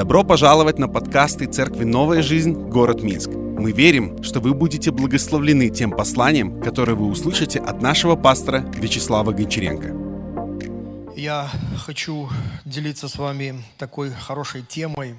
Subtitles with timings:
[0.00, 2.54] Добро пожаловать на подкасты Церкви «Новая жизнь.
[2.54, 3.28] Город Минск».
[3.28, 9.32] Мы верим, что вы будете благословлены тем посланием, которое вы услышите от нашего пастора Вячеслава
[9.32, 11.14] Гончаренко.
[11.14, 11.50] Я
[11.84, 12.30] хочу
[12.64, 15.18] делиться с вами такой хорошей темой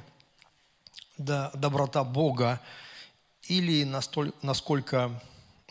[1.20, 2.59] да, «Доброта Бога»
[3.43, 5.11] или настоль, «Насколько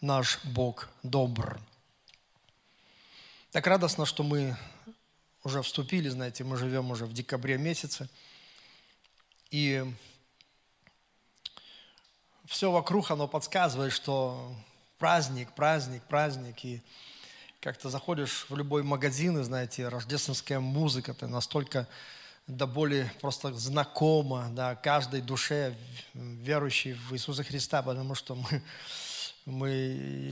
[0.00, 1.58] наш Бог добр».
[3.50, 4.56] Так радостно, что мы
[5.42, 8.08] уже вступили, знаете, мы живем уже в декабре месяце–
[9.50, 9.84] и
[12.46, 14.54] все вокруг, оно подсказывает, что
[14.98, 16.64] праздник, праздник, праздник.
[16.64, 16.82] И
[17.60, 21.88] как-то заходишь в любой магазин, и, знаете, рождественская музыка, это настолько
[22.46, 25.76] до боли просто знакома, да, каждой душе
[26.14, 28.62] верующей в Иисуса Христа, потому что мы,
[29.46, 29.70] мы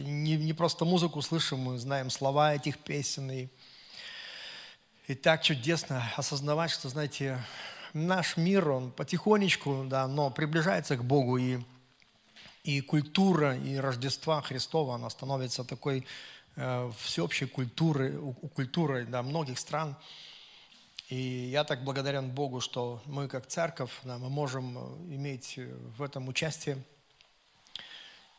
[0.07, 3.31] не, не просто музыку слышим, мы знаем слова этих песен.
[3.31, 3.49] И,
[5.07, 7.39] и так чудесно осознавать, что, знаете,
[7.93, 11.59] наш мир, он потихонечку, да, но приближается к Богу, и,
[12.65, 16.07] и культура, и Рождества Христова, она становится такой
[16.57, 19.97] э, всеобщей культурой, у, культурой да, многих стран.
[21.09, 25.59] И я так благодарен Богу, что мы как церковь, да, мы можем э, иметь
[25.97, 26.79] в этом участие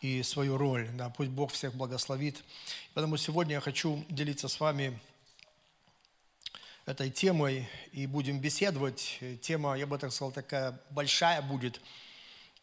[0.02, 0.90] и свою роль.
[0.94, 2.44] Да, пусть Бог всех благословит.
[2.94, 5.00] Поэтому сегодня я хочу делиться с вами
[6.90, 9.20] этой темой и будем беседовать.
[9.42, 11.80] Тема, я бы так сказал, такая большая будет.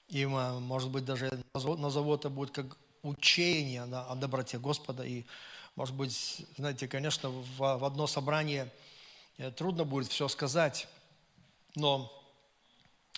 [0.09, 5.05] И, может быть, даже назову это будет как учение о доброте Господа.
[5.05, 5.25] И,
[5.77, 8.69] может быть, знаете, конечно, в, одно собрание
[9.39, 10.89] э, трудно будет все сказать,
[11.77, 12.13] но,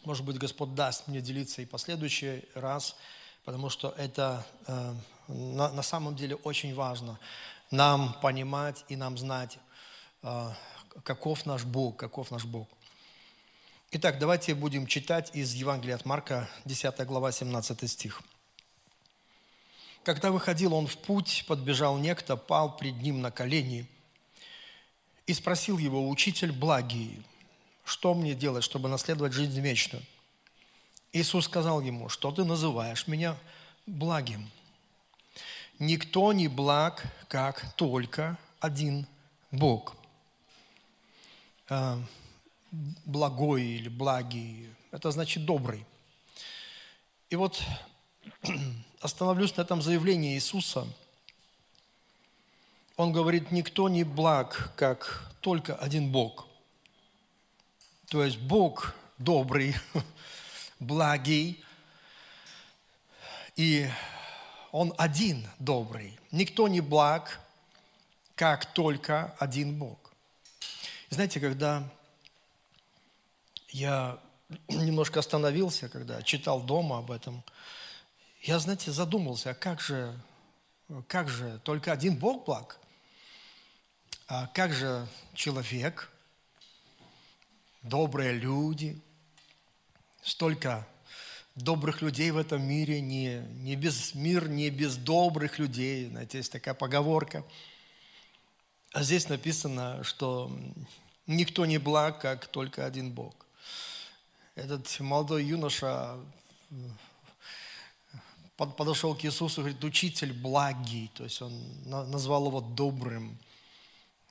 [0.05, 2.97] может быть, Господь даст мне делиться и последующий раз,
[3.47, 4.95] потому что это э,
[5.29, 7.19] на, на самом деле очень важно
[7.71, 9.59] нам понимать и нам знать,
[10.23, 10.53] э,
[11.05, 12.69] каков наш Бог, каков наш Бог.
[13.91, 18.23] Итак, давайте будем читать из Евангелия от Марка, 10 глава, 17 стих.
[20.03, 23.87] Когда выходил он в путь, подбежал некто, пал пред ним на колени
[25.27, 27.23] и спросил его, учитель благий,
[27.85, 30.03] что мне делать, чтобы наследовать жизнь вечную?
[31.13, 33.37] Иисус сказал ему, что ты называешь меня
[33.87, 34.51] благим?
[35.79, 39.07] Никто не благ, как только один
[39.51, 39.98] Бог.
[41.69, 41.99] Э,
[43.05, 45.85] благой или благий, это значит добрый.
[47.31, 47.63] И вот
[49.01, 50.87] остановлюсь на этом заявлении Иисуса.
[52.97, 56.47] Он говорит, никто не благ, как только один Бог.
[58.09, 59.75] То есть Бог добрый,
[60.81, 61.63] благий,
[63.57, 63.89] и
[64.73, 66.19] Он один добрый.
[66.31, 67.41] Никто не благ,
[68.35, 70.08] как только один Бог.
[71.11, 71.89] Знаете, когда
[73.71, 74.21] я
[74.69, 77.43] немножко остановился, когда читал дома об этом,
[78.43, 80.15] я, знаете, задумался, а как же,
[81.09, 82.79] как же только один Бог благ?
[84.27, 86.11] А как же человек,
[87.83, 89.01] добрые люди,
[90.23, 90.87] столько
[91.55, 96.09] добрых людей в этом мире, не, не без, мир не без добрых людей.
[96.11, 97.45] Знаете, есть такая поговорка–
[98.99, 100.51] а здесь написано, что
[101.29, 103.33] никто не благ, как только один Бог.
[104.57, 106.17] Этот молодой юноша
[108.57, 111.53] подошел к Иисусу и говорит, учитель благий, то есть он
[111.85, 113.39] назвал его добрым.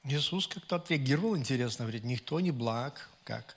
[0.03, 3.55] Иисус как-то отреагировал интересно, говорит, никто не благ, как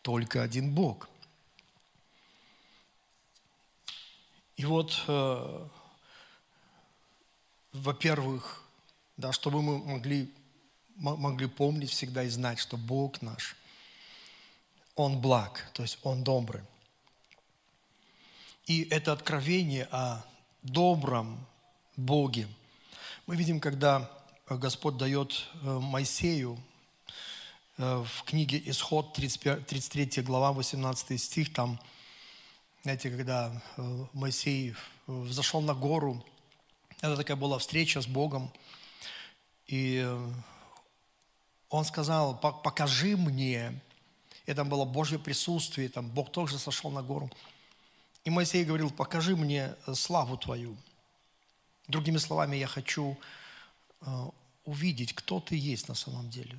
[0.00, 1.10] только один Бог.
[4.56, 5.68] И вот, э,
[7.74, 8.64] во-первых,
[9.18, 10.32] да, чтобы мы могли,
[10.98, 13.56] могли помнить всегда и знать, что Бог наш,
[14.94, 16.62] Он благ, то есть Он добрый.
[18.66, 20.24] И это откровение о
[20.62, 21.46] добром
[21.96, 22.48] Боге.
[23.26, 24.10] Мы видим, когда
[24.48, 26.58] Господь дает э, Моисею
[27.76, 31.80] э, в книге Исход, 35, 33 глава, 18 стих, там,
[32.82, 34.74] знаете, когда э, Моисей
[35.06, 36.24] взошел на гору,
[37.00, 38.52] это такая была встреча с Богом,
[39.66, 40.06] и
[41.70, 43.80] он сказал, покажи мне.
[44.46, 47.30] И там было Божье присутствие, там Бог тоже сошел на гору.
[48.24, 50.76] И Моисей говорил, покажи мне э, славу твою.
[51.86, 53.18] Другими словами, я хочу
[54.00, 54.06] э,
[54.64, 56.58] увидеть, кто ты есть на самом деле.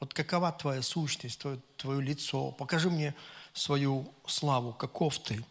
[0.00, 2.50] Вот какова твоя сущность, твое, твое лицо.
[2.52, 3.14] Покажи мне
[3.54, 5.42] свою славу, каков ты.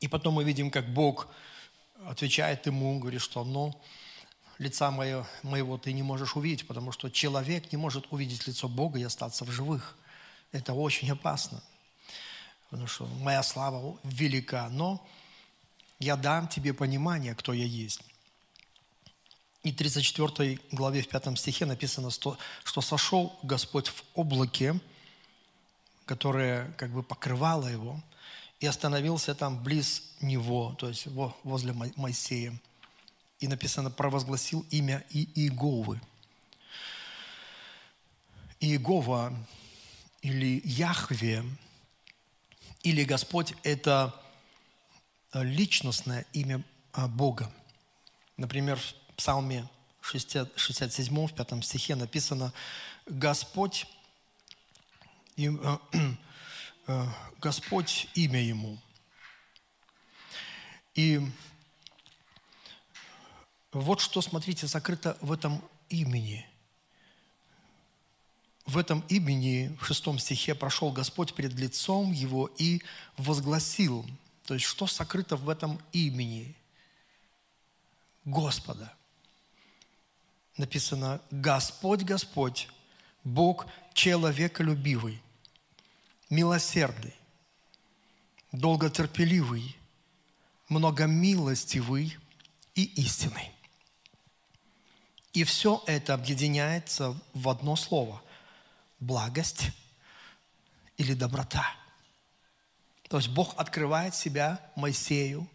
[0.00, 1.28] И потом мы видим, как Бог
[2.06, 3.78] отвечает ему, говорит, что ну,
[4.58, 8.98] лица моего, моего ты не можешь увидеть, потому что человек не может увидеть лицо Бога
[8.98, 9.96] и остаться в живых.
[10.52, 11.62] Это очень опасно.
[12.70, 15.06] Потому что моя слава велика, но
[15.98, 18.00] я дам тебе понимание, кто я есть.
[19.62, 22.38] И 34 главе в 5 стихе написано, что
[22.80, 24.78] сошел Господь в облаке,
[26.04, 28.00] которое как бы покрывало его,
[28.60, 31.06] и остановился там близ него, то есть
[31.42, 32.58] возле Моисея.
[33.40, 36.00] И написано, провозгласил имя Иеговы.
[38.60, 39.36] Иегова
[40.22, 41.44] или Яхве,
[42.82, 44.14] или Господь– это
[45.34, 47.52] личностное имя а, Бога.
[48.36, 49.68] Например, в Псалме
[50.00, 52.52] 60, 67, в 5 стихе написано
[53.06, 53.86] «Господь,
[55.36, 55.78] и, э,
[56.86, 57.06] э,
[57.38, 58.78] Господь имя Ему».
[60.94, 61.20] И
[63.80, 66.46] вот что, смотрите, закрыто в этом имени.
[68.64, 72.82] В этом имени, в шестом стихе, прошел Господь перед лицом Его и
[73.18, 74.06] возгласил.
[74.46, 76.54] То есть, что сокрыто в этом имени
[78.24, 78.94] Господа?
[80.56, 82.68] Написано, Господь, Господь,
[83.24, 85.20] Бог человеколюбивый,
[86.30, 87.14] милосердный,
[88.52, 89.76] долготерпеливый,
[90.68, 92.16] многомилостивый
[92.74, 93.52] и истинный.
[95.36, 98.22] И все это объединяется в одно слово–
[99.00, 99.70] благость
[100.96, 101.76] или доброта.
[103.10, 105.46] То есть Бог открывает себя Моисею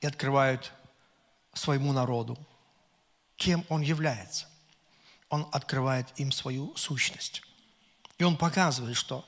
[0.00, 0.70] и открывает
[1.52, 2.38] своему народу,
[3.34, 4.46] кем Он является.
[5.30, 7.42] Он открывает им свою сущность.
[8.18, 9.26] И Он показывает, что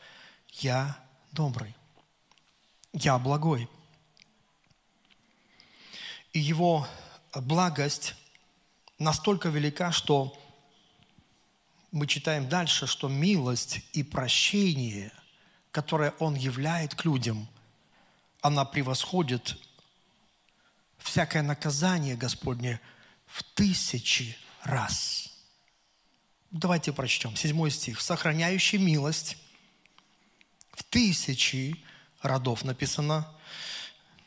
[0.52, 0.96] я
[1.32, 1.74] добрый,
[2.92, 3.68] я благой.
[6.32, 6.86] И Его
[7.34, 8.14] благость–
[8.98, 10.36] настолько велика, что
[11.90, 15.12] мы читаем дальше, что милость и прощение,
[15.70, 17.48] которое Он являет к людям,
[18.40, 19.56] она превосходит
[20.98, 22.80] всякое наказание Господне
[23.26, 25.32] в тысячи раз.
[26.50, 27.36] Давайте прочтем.
[27.36, 28.00] Седьмой стих.
[28.00, 29.36] «Сохраняющий милость
[30.72, 31.82] в тысячи
[32.22, 33.32] родов» написано,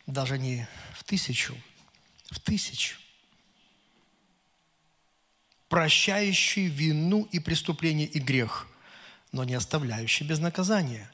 [0.06, 1.56] даже не в тысячу,
[2.30, 2.98] в тысячу
[5.70, 8.68] прощающий вину и преступление и грех,
[9.32, 11.10] но не оставляющий без наказания,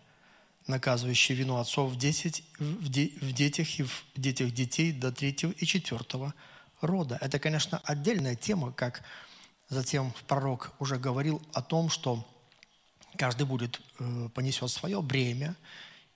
[0.68, 5.52] наказывающий вину отцов в, десять, в, де, в детях и в детях детей до третьего
[5.52, 6.34] и четвертого
[6.82, 7.18] рода.
[7.22, 9.04] Это, конечно, отдельная тема, как
[9.70, 12.26] затем пророк уже говорил о том, что
[13.18, 15.56] каждый будет, э, понесет свое бремя,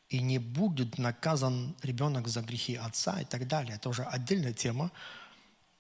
[0.10, 3.76] и не будет наказан ребенок за грехи отца и так далее.
[3.76, 4.92] Это уже отдельная тема.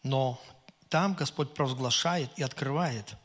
[0.04, 0.40] Но
[0.89, 3.15] там Господь провозглашает и открывает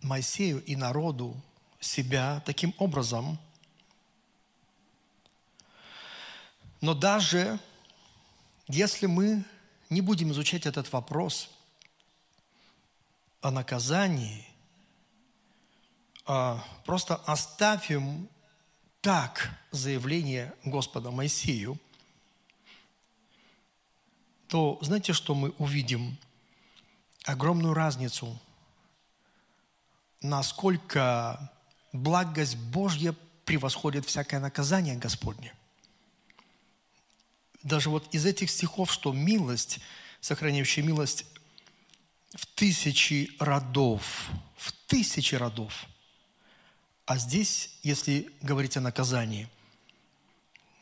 [0.00, 1.40] Моисею и народу
[1.78, 3.38] себя таким образом.
[6.80, 7.60] Но даже
[8.66, 9.44] если мы
[9.88, 11.48] не будем изучать этот вопрос
[13.40, 14.46] о наказании,
[16.26, 18.28] а просто оставим
[19.00, 21.78] так заявление Господа Моисею–
[24.52, 26.18] то знаете, что мы увидим?
[27.24, 28.38] Огромную разницу,
[30.20, 31.50] насколько
[31.94, 33.14] благость Божья
[33.46, 35.54] превосходит всякое наказание Господне.
[37.62, 39.80] Даже вот из этих стихов, что милость,
[40.20, 41.24] сохраняющая милость
[42.34, 45.86] в тысячи родов, в тысячи родов.
[47.06, 49.48] А здесь, если говорить о наказании,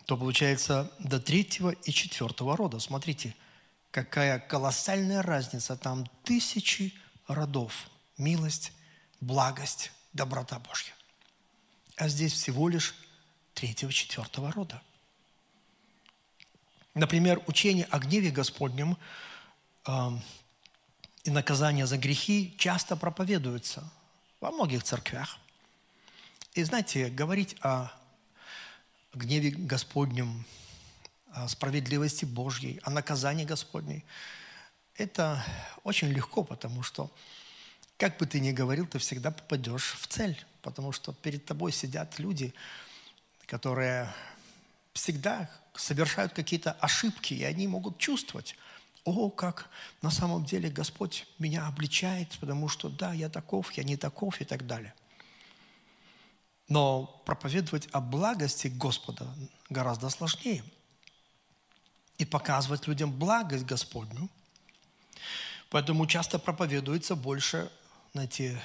[0.06, 2.80] то получается до третьего и четвертого рода.
[2.80, 3.32] Смотрите–
[3.90, 5.76] какая колоссальная разница.
[5.76, 6.94] Там тысячи
[7.26, 7.88] родов.
[8.18, 8.72] Милость,
[9.20, 10.92] благость, доброта Божья.
[11.96, 12.94] А здесь всего лишь
[13.54, 14.82] третьего, четвертого рода.
[16.94, 18.98] Например, учение о гневе Господнем
[19.86, 20.10] э,
[21.24, 23.90] и наказание за грехи часто проповедуется
[24.40, 25.38] во многих церквях.
[26.54, 27.92] И знаете, говорить о
[29.14, 30.44] гневе Господнем,
[31.32, 34.04] о справедливости Божьей, о наказании Господней.
[34.96, 35.44] Это
[35.84, 37.10] очень легко, потому что,
[37.96, 42.18] как бы ты ни говорил, ты всегда попадешь в цель, потому что перед тобой сидят
[42.18, 42.52] люди,
[43.46, 44.12] которые
[44.92, 48.56] всегда совершают какие-то ошибки, и они могут чувствовать,
[49.04, 49.70] о, как
[50.02, 54.44] на самом деле Господь меня обличает, потому что да, я таков, я не таков и
[54.44, 54.94] так далее.
[56.68, 59.26] Но проповедовать о благости Господа
[59.70, 60.64] гораздо сложнее–
[62.20, 64.28] и показывать людям благость Господню.
[65.70, 67.70] Поэтому часто проповедуется больше,
[68.12, 68.60] знаете,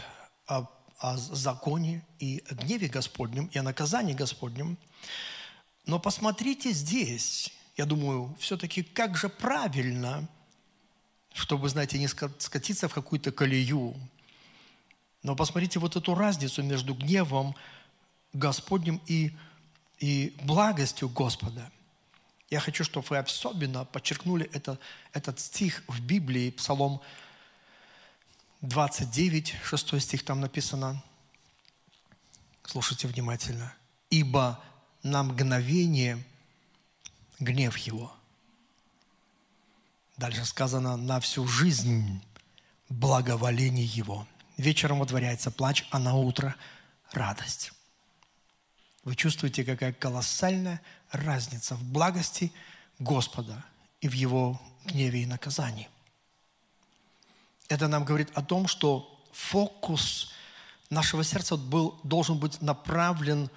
[0.48, 0.66] о
[1.00, 4.78] о законе и гневе Господнем, и о наказании Господнем.
[5.86, 10.28] Но посмотрите здесь, я думаю, все-таки как же правильно,
[11.34, 13.94] чтобы, знаете, не скатиться в какую-то колею.
[15.22, 17.56] Но посмотрите вот эту разницу между гневом
[18.32, 19.34] Господним и,
[20.00, 21.70] и благостью Господа.
[22.50, 24.78] Я хочу, чтобы вы особенно подчеркнули это,
[25.14, 27.02] этот стих в Библии, Псалом
[28.62, 31.04] 29, 6 стих там написано.
[32.64, 33.74] Слушайте внимательно.
[34.10, 34.64] «Ибо
[35.04, 36.24] на мгновение
[37.40, 38.16] гнев его».
[40.18, 42.24] Дальше сказано «на всю жизнь
[42.90, 44.28] благоволение его».
[44.58, 46.56] Вечером водворяется плач, а на утро
[47.12, 47.72] радость.
[49.04, 50.82] Вы чувствуете, какая колоссальная
[51.18, 52.52] разница в благости
[53.00, 53.64] Господа
[54.02, 55.90] и в Его гневе и наказании.
[57.68, 60.32] Это нам говорит о том, что фокус
[60.90, 63.50] нашего сердца был, должен быть направлен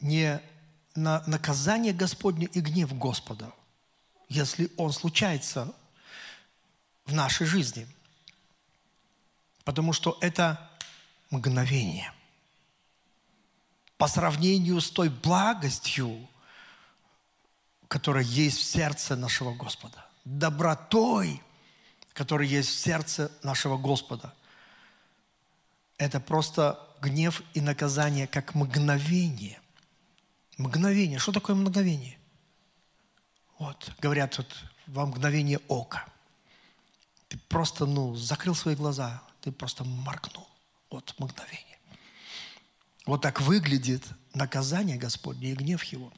[0.00, 0.40] не
[0.94, 3.52] на наказание Господне и гнев Господа,
[4.28, 5.74] если он случается
[7.04, 7.86] в нашей жизни.
[9.64, 10.70] Потому что это
[11.30, 12.12] мгновение.
[13.98, 16.28] По сравнению с той благостью,
[17.88, 21.42] которая есть в сердце нашего Господа, добротой,
[22.12, 24.32] которая есть в сердце нашего Господа.
[25.98, 29.60] Это просто гнев и наказание как мгновение.
[30.56, 31.18] Мгновение.
[31.18, 32.18] Что такое мгновение?
[33.58, 36.06] Вот, говорят, вот, во мгновение ока.
[37.28, 40.48] Ты просто, ну, закрыл свои глаза, ты просто моркнул.
[40.90, 41.67] Вот мгновение.
[43.08, 46.12] Вот так выглядит наказание Господне и гнев Его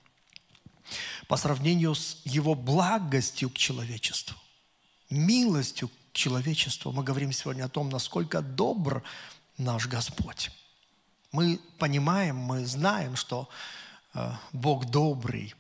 [1.29, 4.37] по сравнению с Его благостью к человечеству
[5.11, 6.93] милостью к человечеству.
[6.93, 9.03] Мы говорим сегодня о том, насколько добр
[9.59, 10.51] наш Господь.
[11.33, 13.49] Мы понимаем, мы знаем, что
[14.15, 15.55] э, Бог добрый,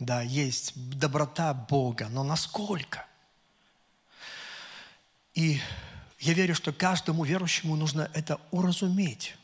[0.00, 3.06] да, есть доброта Бога, но насколько?
[5.34, 5.60] И
[6.18, 9.36] я верю, что каждому верующему нужно это уразуметь.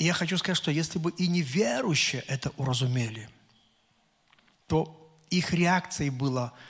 [0.00, 3.28] И я хочу сказать, что если бы и неверующие это уразумели,
[4.66, 6.52] то их реакцией было–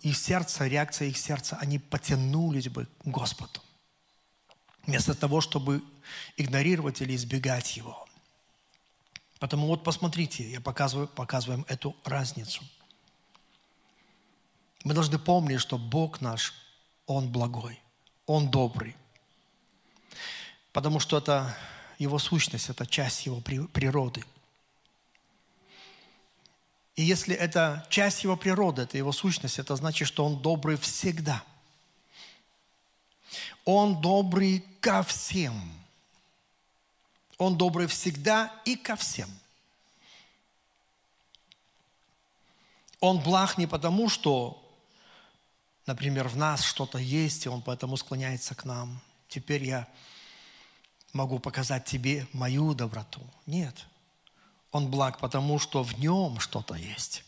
[0.00, 3.60] их сердце, реакция их сердца, они потянулись бы к Господу.
[4.86, 5.82] Вместо того, чтобы
[6.36, 8.06] игнорировать или избегать Его.
[9.38, 12.62] Потому вот посмотрите, я показываю, показываем эту разницу.
[14.84, 16.54] Мы должны помнить, что Бог наш,
[17.06, 17.78] Он благой,
[18.24, 18.96] Он добрый.
[20.72, 21.54] Потому что это
[21.98, 24.24] Его сущность, это часть Его природы–
[26.96, 31.44] и если это часть его природы, это его сущность, это значит, что он добрый всегда.
[33.66, 35.54] Он добрый ко всем.
[37.36, 39.28] Он добрый всегда и ко всем.
[42.98, 44.62] Он благ не потому, что,
[45.84, 49.02] например, в нас что-то есть, и он поэтому склоняется к нам.
[49.28, 49.86] Теперь я
[51.16, 53.20] могу показать тебе мою доброту.
[53.46, 53.86] Нет–
[54.76, 57.24] он благ, потому что в нем что-то есть.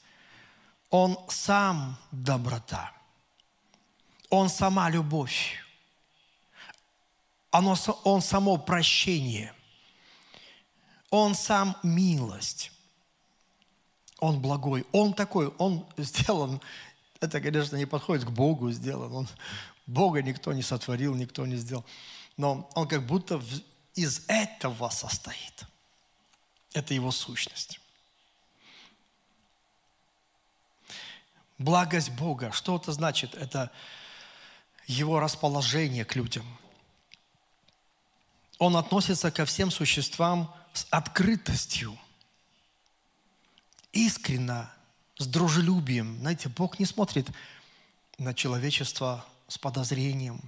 [0.91, 2.93] Он сам доброта.
[4.29, 5.57] Он сама любовь.
[7.51, 9.55] Оно, он само прощение.
[11.09, 12.71] Он сам милость.
[14.19, 14.85] Он благой.
[14.93, 16.61] Он такой, он сделан,
[17.19, 19.11] это, конечно, не подходит к Богу сделан.
[19.15, 19.29] Он,
[19.87, 21.87] Бога никто не сотворил, никто не сделал.
[22.37, 23.43] Но он как будто
[23.99, 25.65] из этого состоит–
[26.73, 27.81] это его сущность.
[31.59, 33.35] Благость Бога, что это значит?
[33.35, 33.73] Это
[34.87, 36.47] его расположение к людям.
[38.59, 41.99] Он относится ко всем существам с открытостью,
[43.93, 44.73] искренно,
[45.17, 46.19] с дружелюбием.
[46.21, 47.29] Знаете, Бог не смотрит
[48.19, 50.41] на человечество с подозрением.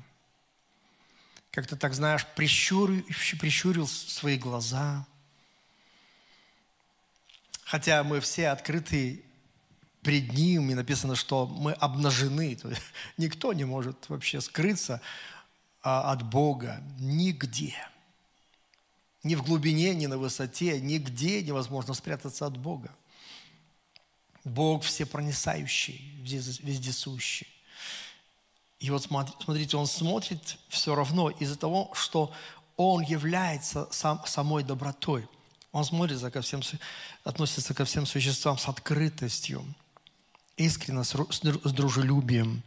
[1.50, 3.04] Как-то так, знаешь, прищурил,
[3.38, 5.06] прищурил свои глаза–
[7.70, 9.22] хотя мы все открыты
[10.02, 12.56] пред Ним, и написано, что мы обнажены.
[12.56, 12.82] То есть
[13.16, 15.00] никто не может вообще скрыться
[15.80, 17.76] а, от Бога нигде.
[19.22, 22.92] Ни в глубине, ни на высоте, нигде невозможно спрятаться от Бога.
[24.42, 27.46] Бог всепроницающий, вездесущий.
[28.80, 32.32] И вот смотрите, Он смотрит все равно из-за того, что
[32.76, 35.28] Он является сам, самой добротой–
[35.72, 36.62] он смотрится ко всем,
[37.24, 39.64] относится ко всем существам с открытостью,
[40.56, 42.62] искренне, с, с дружелюбием.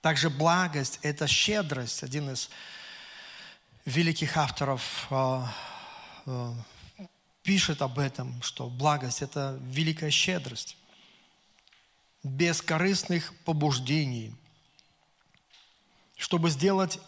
[0.00, 2.02] Также благость– это щедрость.
[2.04, 2.50] Один из
[3.84, 5.44] великих авторов э,
[6.26, 6.52] э,
[7.42, 10.76] пишет об этом, что благость– это великая щедрость,
[12.24, 14.34] без корыстных побуждений,
[16.16, 16.98] чтобы сделать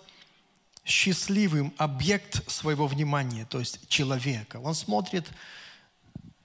[0.85, 4.59] счастливым объект своего внимания, то есть человека.
[4.59, 5.27] Он смотрит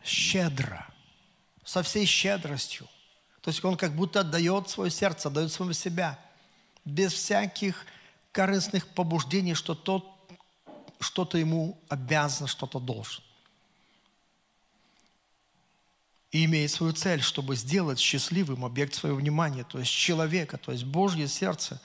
[0.04, 0.88] щедро,
[1.64, 2.88] со всей щедростью.
[3.42, 6.18] То есть он как будто отдает свое сердце, отдает своего себя,
[6.86, 7.86] без всяких
[8.32, 10.08] корыстных побуждений, что тот
[11.00, 13.24] что-то ему обязан, что-то должен
[16.32, 20.86] и имеет свою цель, чтобы сделать счастливым объект своего внимания, то есть человека, то есть
[20.86, 21.82] Божье сердце.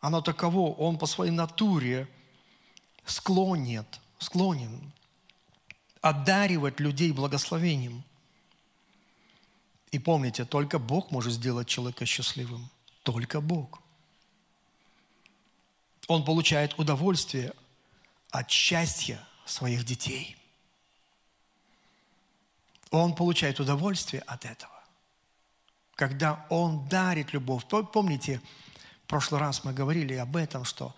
[0.00, 2.08] Оно таково, он по своей натуре
[3.04, 3.86] склонен,
[4.18, 4.92] склонен
[6.00, 8.02] одаривать людей благословением.
[9.90, 12.68] И помните, только Бог может сделать человека счастливым.
[13.02, 13.80] Только Бог.
[16.08, 17.52] Он получает удовольствие
[18.30, 20.36] от счастья своих детей–
[22.94, 24.72] он получает удовольствие от этого.
[25.96, 27.64] Когда он дарит любовь.
[27.66, 28.40] Помните,
[29.04, 30.94] в прошлый раз мы говорили об этом, что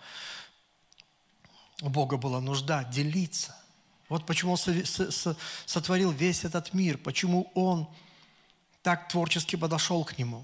[1.81, 3.55] у Бога была нужда делиться.
[4.09, 4.57] Вот почему Он
[5.65, 7.87] сотворил весь этот мир, почему Он
[8.81, 10.43] так творчески подошел к нему.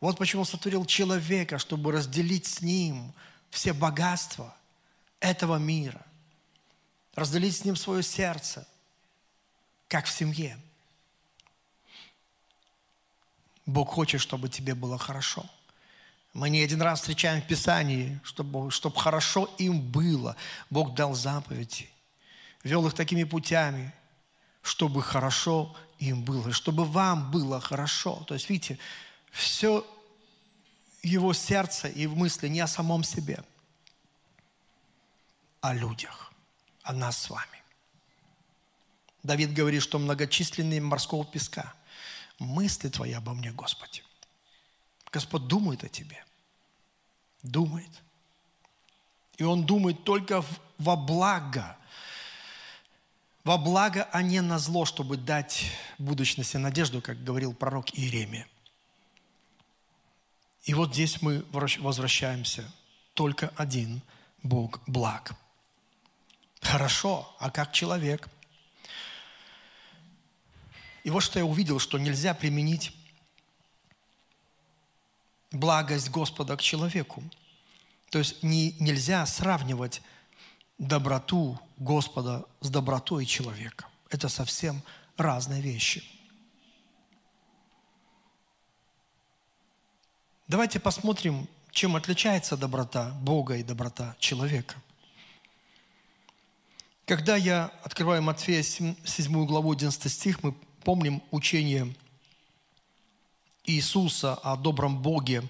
[0.00, 3.12] Вот почему Он сотворил человека, чтобы разделить с ним
[3.50, 4.54] все богатства
[5.20, 6.04] этого мира,
[7.14, 8.66] разделить с ним свое сердце–
[9.88, 10.58] как в семье.
[13.66, 15.44] Бог хочет, чтобы тебе было хорошо.
[16.32, 20.36] Мы не один раз встречаем в Писании, чтобы, чтобы хорошо им было.
[20.70, 21.88] Бог дал заповеди,
[22.62, 23.92] вел их такими путями,
[24.62, 28.22] чтобы хорошо им было, чтобы вам было хорошо.
[28.26, 28.78] То есть, видите,
[29.30, 29.86] все
[31.02, 33.42] его сердце и мысли не о самом себе,
[35.60, 36.32] а о людях,
[36.82, 37.55] о нас с вами.
[39.26, 41.74] Давид говорит, что многочисленные морского песка.
[42.38, 44.02] Мысли твои обо мне, Господи.
[45.10, 46.24] Господь думает о тебе.
[47.42, 47.90] Думает.
[49.36, 50.44] И Он думает только
[50.78, 51.76] во благо.
[53.42, 58.46] Во благо, а не на зло, чтобы дать будущность и надежду, как говорил пророк Иеремия.
[60.64, 62.70] И вот здесь мы возвращаемся.
[63.14, 64.02] Только один
[64.42, 65.34] Бог благ.
[66.60, 68.28] Хорошо, а как человек–
[71.06, 72.92] и вот что я увидел, что нельзя применить
[75.52, 77.22] благость Господа к человеку.
[78.10, 80.02] То есть не, нельзя сравнивать
[80.78, 83.86] доброту Господа с добротой человека.
[84.10, 84.82] Это совсем
[85.16, 86.02] разные вещи.
[90.48, 94.74] Давайте посмотрим, чем отличается доброта Бога и доброта человека.
[97.04, 100.52] Когда я открываю Матфея 7 главу 11 стих, мы
[100.86, 101.92] помним учение
[103.64, 105.42] Иисуса о добром Боге.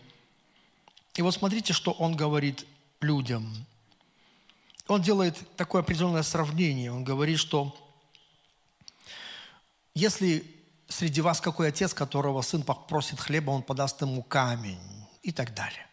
[1.14, 2.64] И вот смотрите, что Он говорит
[3.02, 3.46] людям.
[4.88, 6.90] Он делает такое определенное сравнение.
[6.90, 7.76] Он говорит, что
[9.94, 10.50] если
[10.88, 14.80] среди вас какой отец, которого сын попросит хлеба, он подаст ему камень
[15.22, 15.86] и так далее.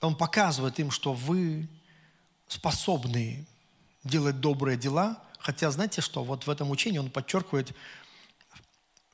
[0.00, 1.68] Он показывает им, что вы
[2.48, 3.44] способны
[4.04, 7.76] делать добрые дела, хотя знаете что, вот в этом учении он подчеркивает,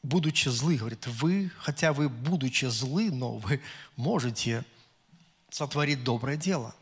[0.02, 3.60] будучи злы, говорит, вы, хотя вы будучи злы, но вы
[3.96, 4.64] можете
[5.50, 6.74] сотворить доброе дело.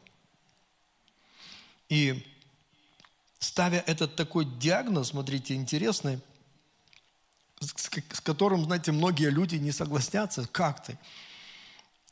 [1.88, 2.26] И
[3.38, 6.20] ставя этот такой диагноз, смотрите, интересный,
[7.60, 10.98] с, которым, знаете, многие люди не согласятся, как ты?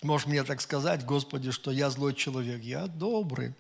[0.03, 2.63] Можешь мне так сказать, Господи, что я злой человек.
[2.63, 3.55] Я добрый.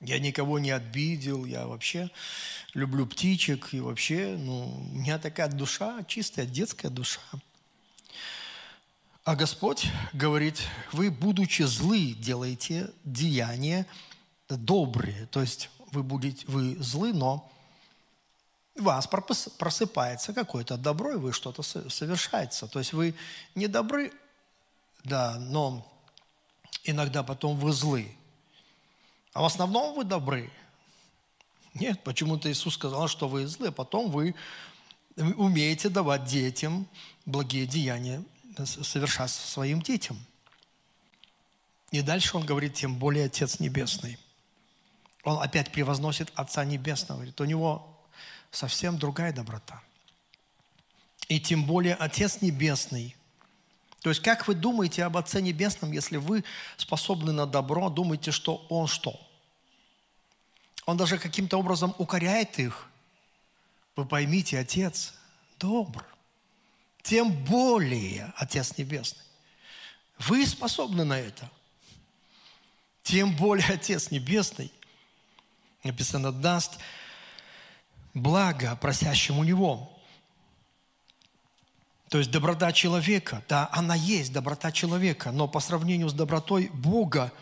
[0.00, 2.10] Я никого не обидел, я вообще
[2.74, 7.22] люблю птичек, и вообще, ну, у меня такая душа, чистая детская душа.
[9.24, 10.60] А Господь говорит,
[10.92, 13.86] вы, будучи злы, делаете деяния
[14.48, 15.26] добрые.
[15.26, 17.50] То есть вы, будете, вы злы, но
[18.76, 22.66] вас просыпается какое-то добро, и вы что-то совершаете.
[22.66, 23.14] То есть вы
[23.54, 24.12] не добры,
[25.04, 25.90] да, но
[26.82, 28.14] иногда потом вы злы.
[29.34, 30.50] А в основном вы добры.
[31.74, 34.34] Нет, почему-то Иисус сказал, что вы злы, а потом вы
[35.16, 36.86] умеете давать детям
[37.26, 38.22] благие деяния,
[38.64, 40.16] совершать своим детям.
[41.90, 44.18] И дальше он говорит, тем более Отец Небесный.
[45.24, 47.18] Он опять превозносит Отца Небесного.
[47.18, 48.00] Говорит, у него
[48.50, 49.82] совсем другая доброта.
[51.28, 53.16] И тем более Отец Небесный,
[54.04, 56.44] То есть, как вы думаете об Отце Небесном, если вы
[56.76, 59.18] способны на добро, думаете, что Он что?
[60.84, 62.86] Он даже каким-то образом укоряет их.
[63.96, 65.14] Вы поймите, Отец
[65.58, 66.04] добр.
[67.02, 69.24] Тем более Отец Небесный.
[70.18, 71.50] Вы способны на это.
[73.04, 74.70] Тем более Отец Небесный,
[75.82, 76.78] написано, даст
[78.12, 79.93] благо просящему Него.
[82.14, 87.32] То есть доброта человека, да, она есть доброта человека, но по сравнению с добротой Бога,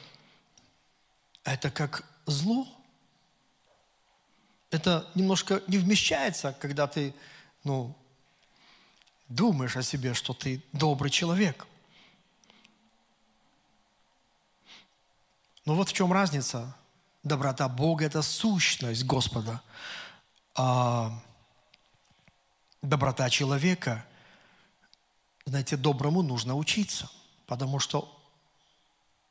[1.45, 2.67] это как зло.
[4.71, 7.15] Это немножко не вмещается, когда ты,
[7.65, 7.95] ну,
[9.29, 11.67] думаешь о себе, что ты добрый человек.
[15.67, 16.75] Но вот в чем разница.
[17.23, 19.61] Доброта Бога– это сущность Господа.
[20.55, 21.13] А
[22.81, 24.07] доброта человека,
[25.45, 27.11] знаете, доброму нужно учиться,
[27.47, 28.19] потому что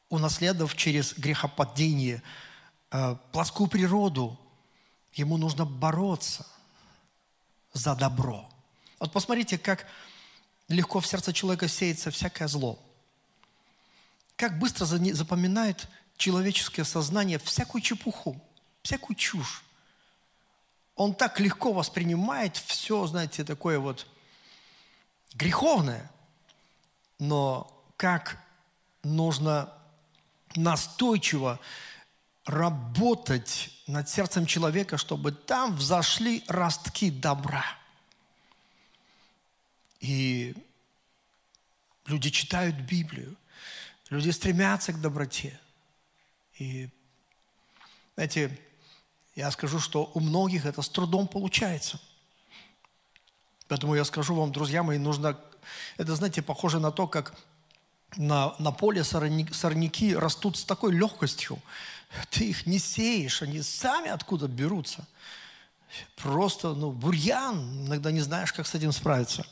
[0.09, 2.21] унаследовав через грехопадение
[2.91, 4.37] э, плоскую природу,
[5.13, 6.45] ему нужно бороться
[7.73, 8.49] за добро.
[8.99, 9.87] Вот посмотрите, как
[10.67, 12.77] легко в сердце человека сеется всякое зло.
[14.35, 18.39] Как быстро запоминает человеческое сознание всякую чепуху,
[18.83, 19.63] всякую чушь.
[20.95, 24.07] Он так легко воспринимает все, знаете, такое вот
[25.33, 26.11] греховное.
[27.19, 28.37] Но как
[29.03, 29.71] нужно
[30.55, 31.59] настойчиво
[32.45, 37.65] работать над сердцем человека, чтобы там взошли ростки добра.
[39.99, 40.55] И
[42.07, 43.35] люди читают Библию,
[44.09, 45.59] люди стремятся к доброте–
[46.61, 46.89] и,
[48.13, 48.55] знаете,
[49.33, 51.99] я скажу, что у многих это с трудом получается.
[53.71, 55.39] Поэтому я скажу вам, друзья мои, нужно...
[55.95, 57.33] Это, знаете, похоже на то, как
[58.17, 61.57] на, на поле сорняки, растут с такой легкостью.
[62.31, 65.07] Ты их не сеешь, они сами откуда берутся.
[66.17, 69.47] Просто, ну, бурьян, иногда не знаешь, как с этим справиться.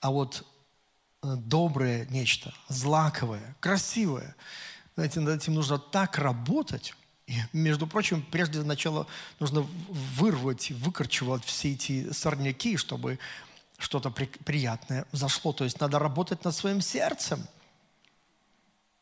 [0.00, 0.44] А вот
[1.22, 4.34] э, доброе нечто, злаковое, красивое–
[4.96, 6.94] знаете, над этим нужно так работать.
[7.26, 9.06] И, между прочим, прежде начала
[9.40, 13.18] нужно вырвать, выкорчевать все эти сорняки, чтобы
[13.78, 15.52] что-то при, приятное зашло.
[15.52, 17.46] То есть надо работать над своим сердцем.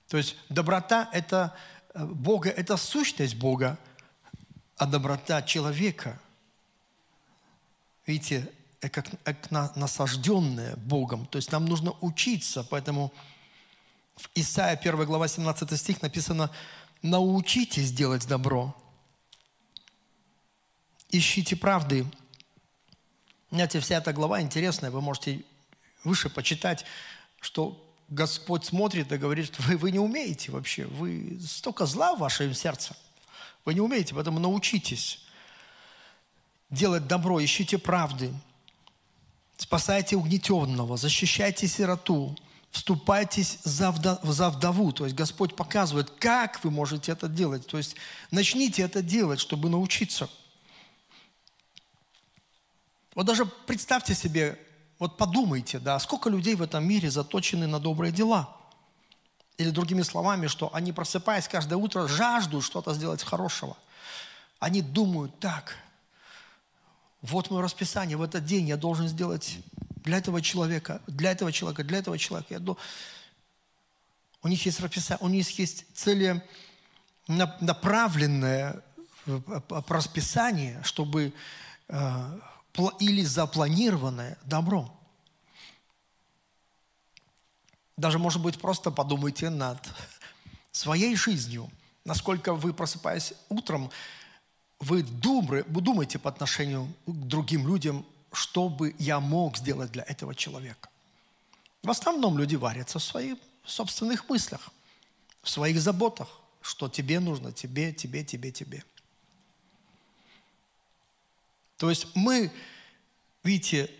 [0.08, 1.54] То есть доброта– это
[1.92, 3.78] э, Бога, это сущность Бога,
[4.76, 6.18] а доброта человека,
[8.06, 11.26] видите, как, как насажденная Богом.
[11.26, 13.12] То есть нам нужно учиться, поэтому
[14.16, 16.50] в Исаия 1 глава 17 стих написано
[17.04, 18.74] «Научитесь делать добро,
[21.10, 22.06] ищите правды».
[23.50, 25.44] Знаете, вся эта глава интересная, вы можете
[26.02, 26.86] выше почитать,
[27.42, 32.20] что Господь смотрит и говорит, что вы, вы не умеете вообще, вы столько зла в
[32.20, 32.96] вашем сердце,
[33.66, 35.20] вы не умеете, поэтому научитесь
[36.70, 38.32] делать добро, ищите правды,
[39.58, 42.34] спасайте угнетенного, защищайте сироту,
[42.74, 44.90] вступайтесь за, вдов, за вдову.
[44.90, 47.64] То есть Господь показывает, как вы можете это делать.
[47.68, 47.94] То есть
[48.32, 50.28] начните это делать, чтобы научиться.
[53.14, 54.58] Вот даже представьте себе,
[54.98, 58.56] вот подумайте, да, сколько людей в этом мире заточены на добрые дела.
[59.56, 63.76] Или другими словами, что они, просыпаясь каждое утро, жаждут что-то сделать хорошего.
[64.58, 65.76] Они думают, так,
[67.22, 69.58] вот мое расписание, в этот день я должен сделать
[70.04, 72.54] для этого человека, для этого человека, для этого человека.
[72.54, 72.78] Я думаю,
[74.42, 76.42] у них есть расписание, у них есть цели
[77.26, 78.82] направленное
[79.24, 81.32] по расписанию, чтобы
[81.88, 82.40] э,
[83.00, 84.94] или запланированное добро.
[87.96, 89.78] Даже, может быть, просто подумайте над
[90.72, 91.70] своей жизнью.
[92.04, 93.90] Насколько вы, просыпаясь утром,
[94.80, 100.88] вы думаете по отношению к другим людям что бы я мог сделать для этого человека.
[101.82, 104.70] В основном люди варятся в своих собственных мыслях,
[105.42, 106.28] в своих заботах,
[106.60, 108.84] что тебе нужно, тебе, тебе, тебе, тебе.
[111.76, 112.50] То есть мы,
[113.42, 113.90] видите,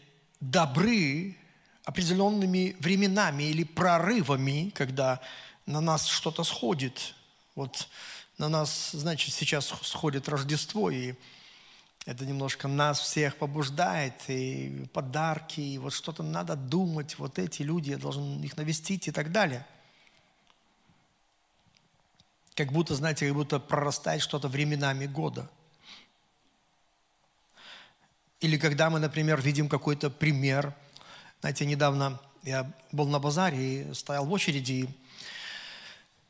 [0.40, 1.36] добры
[1.84, 5.20] определенными временами или прорывами, когда
[5.66, 7.14] на нас что-то сходит.
[7.54, 7.88] Вот
[8.38, 11.14] на нас, значит, сейчас сходит Рождество, и
[12.04, 17.90] это немножко нас всех побуждает, и подарки, и вот что-то надо думать, вот эти люди,
[17.90, 19.66] я должен их навестить и так далее.
[22.54, 25.50] Как будто, знаете, как будто прорастает что-то временами года.
[28.40, 30.74] Или когда мы, например, видим какой-то пример.
[31.40, 34.86] Знаете, недавно Я был на базаре и стоял в очереди,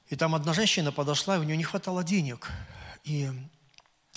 [0.09, 2.53] и там одна женщина подошла, и у нее не хватало денег.
[3.03, 3.29] И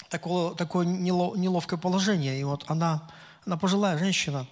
[0.10, 2.40] такое, такое неловкое положение.
[2.40, 3.10] И вот она,
[3.46, 4.48] она пожилая женщина,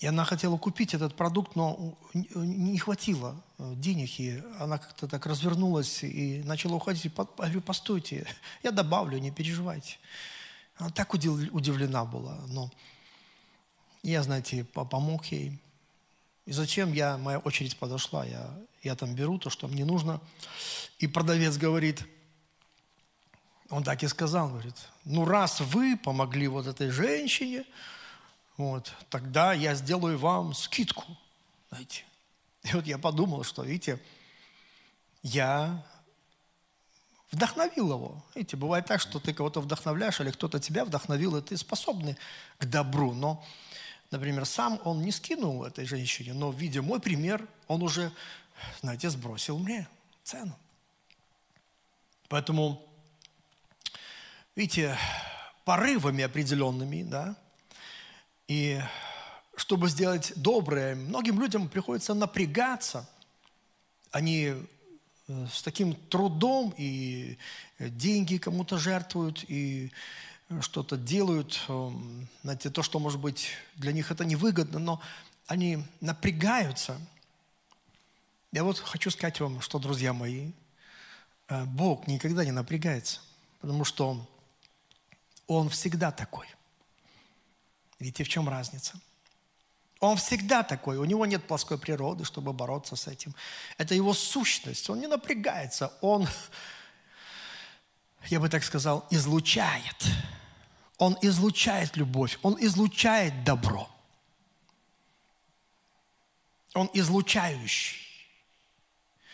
[0.00, 5.26] и она хотела купить этот продукт, но не хватило э, денег, и она как-то так
[5.26, 7.04] развернулась и начала уходить.
[7.04, 8.26] Я говорю, постойте,
[8.62, 9.98] я добавлю, не переживайте.
[10.78, 12.38] Она так удивлена была.
[12.48, 12.70] Но
[14.02, 15.60] я, знаете, помог ей.
[16.46, 18.48] И зачем я, моя очередь подошла, я,
[18.82, 20.22] я там беру то, что мне нужно.
[20.98, 22.06] И продавец говорит,
[23.70, 27.64] он так и сказал, говорит, ну раз вы помогли вот этой женщине,
[28.56, 31.04] вот, тогда я сделаю вам скидку,
[31.70, 32.04] знаете.
[32.64, 33.98] И вот я подумал, что, видите,
[35.22, 35.82] я
[37.30, 38.22] вдохновил его.
[38.34, 42.16] Видите, бывает так, что ты кого-то вдохновляешь, или кто-то тебя вдохновил, и ты способный
[42.58, 43.14] к добру.
[43.14, 43.42] Но,
[44.10, 48.12] например, сам он не скинул этой женщине, но, видя мой пример, он уже,
[48.80, 49.88] знаете, сбросил мне
[50.22, 50.54] цену.
[52.28, 52.84] Поэтому,
[54.56, 54.96] видите,
[55.64, 57.36] порывами определенными, да,
[58.48, 58.80] и
[59.56, 63.08] чтобы сделать доброе, многим людям приходится напрягаться.
[64.10, 64.54] Они
[65.30, 67.38] Э, с таким трудом и
[67.78, 69.92] деньги кому-то жертвуют, и
[70.60, 71.64] что-то делают,
[72.42, 75.00] знаете, то, что, может быть, для них это невыгодно, но
[75.46, 77.00] они напрягаются.
[78.50, 80.50] Я вот хочу сказать вам, что, друзья мои,
[81.48, 83.20] э, Бог никогда не напрягается,
[83.60, 84.28] потому что
[85.58, 86.46] Он всегда такой.
[87.98, 89.00] Видите, в чем разница–
[90.00, 93.34] он всегда такой, у него нет плоской природы, чтобы бороться с этим.
[93.76, 96.26] Это его сущность, он не напрягается, он,
[98.28, 100.06] я бы так сказал, излучает.
[100.96, 103.90] Он излучает любовь, он излучает добро.
[106.72, 107.98] Он излучающий.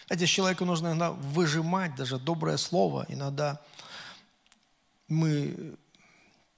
[0.08, 3.06] Знаете, человеку нужно иногда выжимать даже доброе слово.
[3.08, 3.60] Иногда
[5.06, 5.76] мы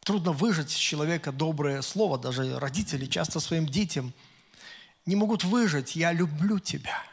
[0.08, 4.14] Трудно выжать из человека доброе слово, даже родители часто своим детям
[5.04, 7.04] не могут выжать «я люблю тебя».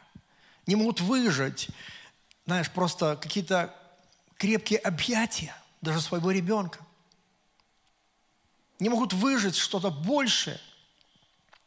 [0.65, 1.67] Не могут выжать,
[2.45, 3.75] знаешь, просто какие-то
[4.37, 6.79] крепкие объятия даже своего ребенка.
[8.79, 10.61] Не могут выжить что-то большее,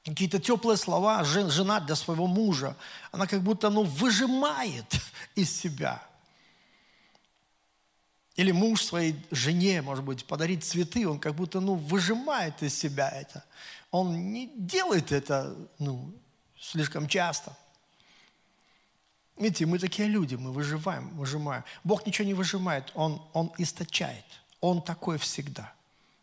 [0.06, 2.74] какие-то теплые слова жена для своего мужа.
[3.12, 4.94] Она как будто ну, выжимает
[5.34, 6.02] из себя–
[8.38, 13.08] или муж своей жене, может быть, подарить цветы, он как будто, ну, выжимает из себя
[13.08, 13.44] это.
[13.90, 16.14] Он не делает это, ну,
[16.56, 17.56] слишком часто.
[19.36, 21.64] Видите, мы такие люди, мы выживаем, выжимаем.
[21.82, 24.24] Бог ничего не выжимает, Он, он источает.
[24.60, 25.72] Он такой всегда.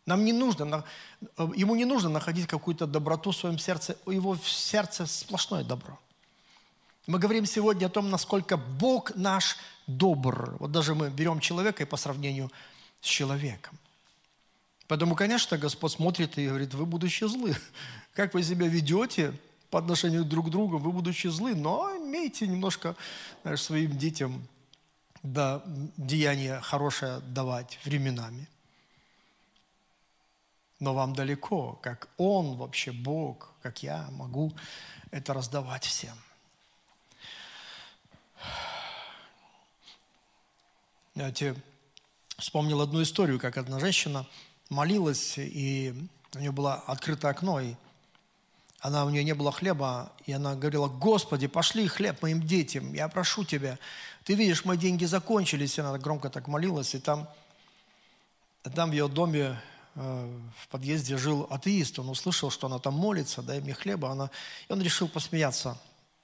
[0.06, 0.84] Нам не нужно,
[1.54, 3.94] ему не нужно находить какую-то доброту в своем сердце.
[4.06, 5.98] У его в сердце сплошное добро.
[7.06, 10.56] Мы говорим сегодня о том, насколько Бог наш добр.
[10.58, 12.50] Вот даже мы берем человека и по сравнению
[13.00, 13.78] с человеком.
[14.88, 17.56] Поэтому, конечно, Господь смотрит и говорит, вы будучи злы.
[18.14, 19.32] Как вы себя ведете
[19.70, 22.96] по отношению друг к другу, вы будучи злы, но имейте немножко
[23.42, 24.46] знаешь, своим детям
[25.22, 25.62] да,
[25.96, 28.48] деяние хорошее давать временами.
[30.78, 34.52] Но вам далеко, как Он вообще, Бог, как я могу
[35.10, 36.16] это раздавать всем.
[41.14, 41.56] Я тебе
[42.38, 44.26] вспомнил одну историю, как одна женщина
[44.68, 45.94] молилась, и
[46.34, 47.74] у нее было открытое окно, и
[48.80, 53.08] она, у нее не было хлеба, и она говорила, Господи, пошли хлеб моим детям, я
[53.08, 53.78] прошу Тебя.
[54.24, 57.28] Ты видишь, мои деньги закончились, и она громко так молилась, и там,
[58.74, 59.60] там в ее доме
[59.94, 64.30] э, в подъезде жил атеист, он услышал, что она там молится, дай мне хлеба, она,
[64.68, 65.78] и он решил посмеяться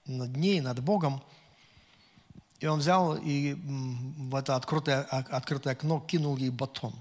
[0.05, 1.23] над ней, над Богом,
[2.63, 6.95] и он взял и в это открытое, открытое окно кинул ей батон.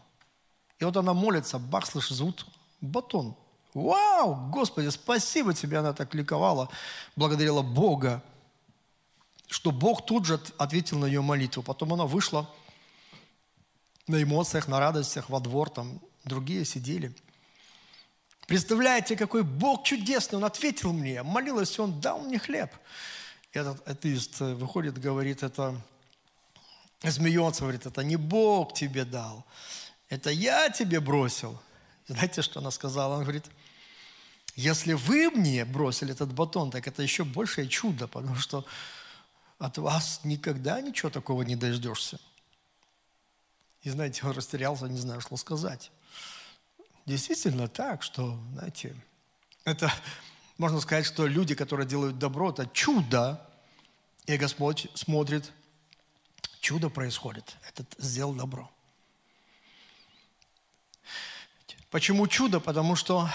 [0.80, 2.48] И вот она молится, бах, слышит, зовут
[2.82, 3.36] батон.
[3.76, 6.68] Вау, Господи, спасибо тебе, она так ликовала,
[7.16, 8.24] благодарила Бога,
[9.48, 11.62] что Бог тут же ответил на ее молитву.
[11.62, 12.50] Потом она вышла
[14.08, 17.16] на эмоциях, на радостях во двор, там другие сидели.
[18.48, 22.72] Представляете, какой Бог чудесный, Он ответил мне, молилась, Он дал мне хлеб
[23.52, 25.80] этот атеист выходит, говорит, это
[27.04, 29.46] смеется, говорит, это не Бог тебе дал,
[30.10, 31.60] это я тебе бросил.
[32.08, 33.16] Знаете, что она сказала?
[33.16, 33.46] Она говорит,
[34.56, 38.66] если вы мне бросили этот батон, так это еще большее чудо, потому что
[39.60, 42.20] от вас никогда ничего такого не дождешься.
[43.84, 45.92] И знаете, он растерялся, не знаю, что сказать.
[47.06, 48.96] Действительно так, что, знаете,
[49.64, 49.92] это
[50.62, 53.42] Можно сказать, что люди, которые делают добро, это чудо.
[54.28, 55.52] И Господь смотрит,
[56.60, 57.56] чудо происходит.
[57.68, 58.70] Этот сделал добро.
[61.90, 62.60] Почему чудо?
[62.60, 63.28] Потому что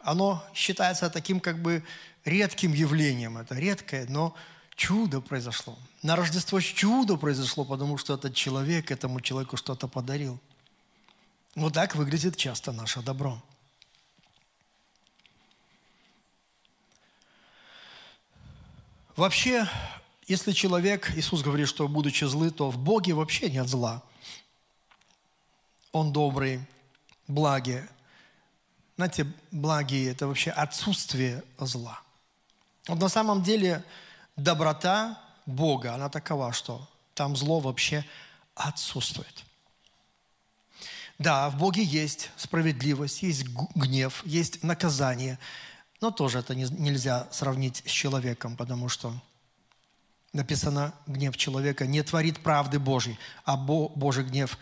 [0.00, 1.84] оно считается таким как бы
[2.24, 3.38] редким явлением.
[3.38, 4.34] Это редкое, но
[4.74, 5.78] чудо произошло.
[6.02, 10.40] На Рождество чудо произошло, потому что этот человек этому человеку что-то подарил.
[11.54, 13.40] Вот так выглядит часто наше добро.
[19.16, 19.66] Вообще,
[20.26, 24.02] если человек, Иисус говорит, что будучи злы, то в Боге вообще нет зла.
[25.90, 26.60] Он добрый,
[27.26, 27.80] благий.
[28.96, 32.00] Знаете, благие– это вообще отсутствие зла.
[32.88, 33.82] Вот на самом деле
[34.36, 38.04] доброта Бога, она такова, что там зло вообще
[38.54, 39.44] отсутствует.
[41.18, 45.38] Да, в Боге есть справедливость, есть гнев, есть наказание,
[46.00, 49.14] но тоже это нельзя сравнить с человеком, потому что
[50.32, 54.58] написано, гнев человека не творит правды Божьей, а Божий гнев,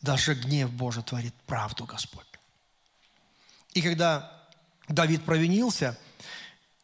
[0.00, 2.26] даже гнев Божий творит правду Господь.
[3.74, 4.32] И когда
[4.88, 5.98] Давид провинился,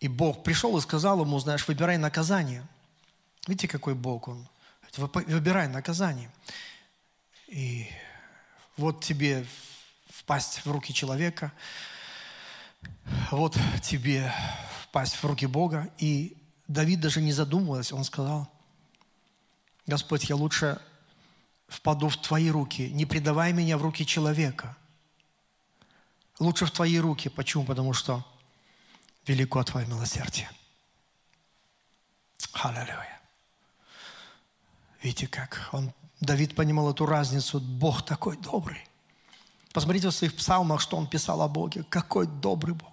[0.01, 2.67] и Бог пришел и сказал ему, знаешь, выбирай наказание.
[3.47, 4.49] Видите, какой Бог он?
[4.97, 6.31] Выбирай наказание.
[7.47, 7.89] И
[8.77, 9.47] вот тебе
[10.11, 11.53] впасть в руки человека,
[13.31, 14.33] вот тебе
[14.85, 15.91] впасть в руки Бога.
[15.99, 16.37] И
[16.69, 18.49] Давид даже не задумывался, он сказал,
[19.87, 20.81] Господь, я лучше
[21.69, 24.77] впаду в Твои руки, не предавай меня в руки человека–
[26.43, 27.29] лучше в Твои руки.
[27.29, 27.65] Почему?
[27.65, 28.25] Потому что
[29.27, 30.51] велико Твое милосердие.
[32.53, 33.21] Аллилуйя.
[35.03, 37.61] Видите, как он, Давид понимал эту разницу.
[37.61, 38.85] Бог такой добрый.
[39.73, 41.85] Посмотрите в своих псалмах, что он писал о Боге.
[41.89, 42.93] Какой добрый Бог.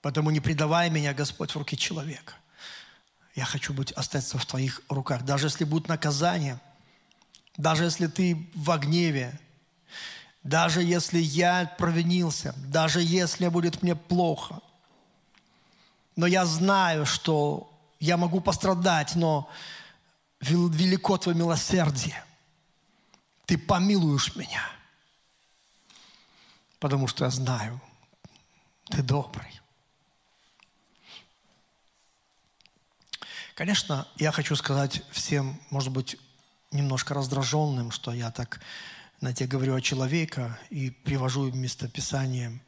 [0.00, 2.34] Поэтому не предавай меня, Господь, в руки человека.
[3.34, 5.22] Я хочу быть, остаться в Твоих руках.
[5.22, 6.60] Даже если будет наказание–
[7.58, 9.38] даже если ты в гневе,
[10.44, 14.60] даже если я провинился, даже если будет мне плохо.
[16.14, 19.50] Но я знаю, что я могу пострадать, но
[20.40, 22.24] велико Твое милосердие.
[23.48, 24.62] Ты помилуешь меня,
[26.80, 27.80] потому что я знаю,
[28.90, 29.48] Ты добрый.
[33.54, 36.18] Конечно, я хочу сказать всем, может быть,
[36.72, 38.60] немножко раздраженным, что я так,
[39.20, 42.60] знаете, говорю о человека и привожу местописание.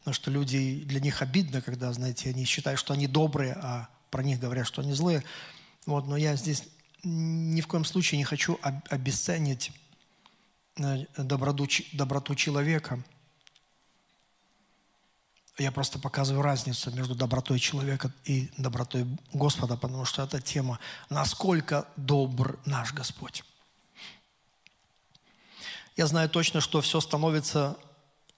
[0.00, 4.24] Потому что люди, для них обидно, когда, знаете, они считают, что они добрые, а про
[4.24, 5.22] них говорят, что они злые.
[5.86, 6.64] Вот, но я здесь
[7.04, 9.70] ни в коем случае не хочу обесценить
[10.76, 13.02] доброту, доброту человека–
[15.60, 20.78] я просто показываю разницу между добротой человека и добротой Господа, потому что это тема,
[21.10, 23.44] насколько добр наш Господь.
[25.96, 27.76] Я знаю точно, что все становится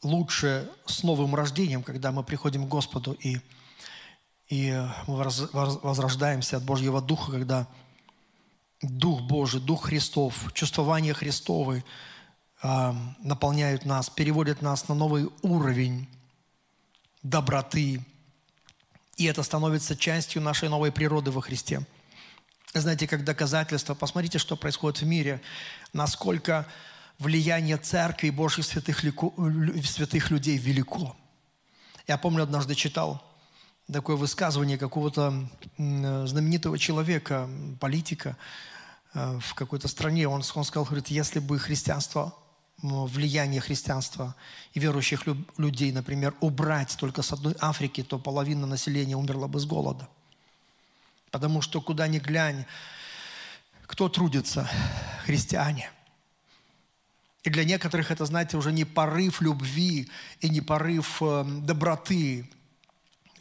[0.03, 3.39] лучше с новым рождением, когда мы приходим к Господу и,
[4.49, 4.73] и
[5.07, 7.69] мы возрождаемся от Божьего Духа, когда
[8.81, 12.12] Дух Божий, Дух Христов, чувствование Христовы э,
[12.63, 16.09] наполняют нас, переводят нас на новый уровень
[17.23, 18.05] доброты.
[19.17, 21.85] И это становится частью нашей новой природы во Христе.
[22.73, 25.43] Знаете, как доказательство, посмотрите, что происходит в мире,
[25.93, 26.67] насколько
[27.19, 31.17] влияние церкви и Божьих святых, святых людей велико.
[32.07, 33.23] Я помню, однажды читал
[33.93, 37.49] такое высказывание какого-то знаменитого человека,
[37.79, 38.37] политика
[39.15, 40.27] э, в какой-то стране.
[40.27, 42.35] Он, он сказал, говорит, если бы христианство
[42.83, 44.35] влияние христианства
[44.75, 45.23] и верующих
[45.57, 50.09] людей, например, убрать только с одной Африки, то половина населения умерла бы с голода.
[51.31, 52.67] Потому что куда ни глянь,
[53.87, 54.69] кто трудится?
[55.25, 55.91] Христиане.
[57.43, 60.09] И для некоторых это, знаете, уже не порыв любви
[60.41, 62.49] и не порыв э, доброты,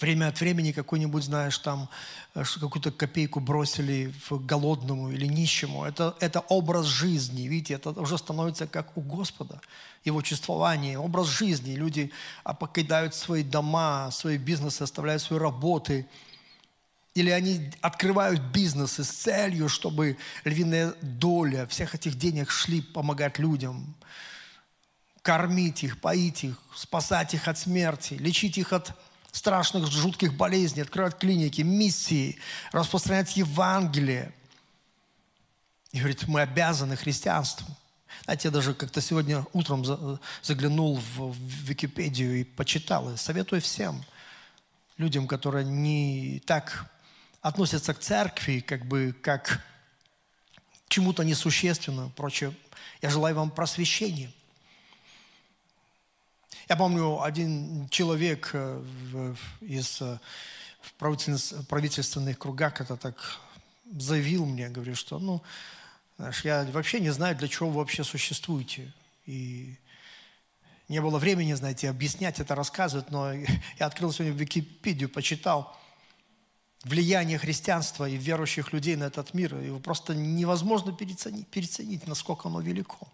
[0.01, 1.89] время от времени какой-нибудь, знаешь, там
[2.33, 5.85] э, какую-то копейку бросили в голодному или нищему.
[5.85, 9.61] Это, это образ жизни, видите, это уже становится как у Господа,
[10.03, 11.75] его чувствование, образ жизни.
[11.75, 12.11] Люди
[12.59, 16.07] покидают свои дома, свои бизнесы, оставляют свои работы.
[17.13, 23.95] Или они открывают бизнесы с целью, чтобы львиная доля всех этих денег шли помогать людям,
[25.21, 28.93] кормить их, поить их, спасать их от смерти, лечить их от
[29.31, 32.37] страшных, жутких болезней, открывать клиники, миссии,
[32.71, 34.33] распространять Евангелие.
[35.91, 37.67] И говорит, мы обязаны христианству.
[38.23, 41.35] Знаете, я даже как-то сегодня утром заглянул в,
[41.67, 43.11] Википедию и почитал.
[43.11, 44.03] И советую всем
[44.97, 46.85] людям, которые не так
[47.41, 49.63] относятся к церкви, как бы как
[50.87, 52.53] к чему-то несущественному, прочее.
[53.01, 54.31] Я желаю вам просвещения.
[56.71, 58.81] Я помню, один человек э,
[59.59, 60.19] из э,
[60.97, 63.41] правительственных кругах это так
[63.91, 65.41] заявил мне, говорит, что, ну,
[66.17, 68.93] знаешь, я вообще не знаю, для чего вы вообще существуете.
[69.25, 69.75] И
[70.87, 73.33] не было времени, знаете, объяснять это, рассказывать, но
[73.79, 75.77] я открыл сегодня Википедию, почитал
[76.85, 79.57] влияние христианства и верующих людей на этот мир.
[79.57, 83.09] Его просто невозможно переценить, переценить насколько оно велико.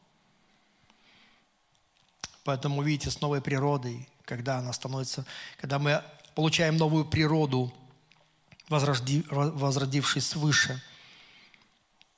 [2.47, 5.25] Поэтому, видите, с новой природой, когда она становится,
[5.59, 6.01] когда мы
[6.33, 7.73] получаем новую природу,
[8.69, 10.81] возрожди, возродившись свыше–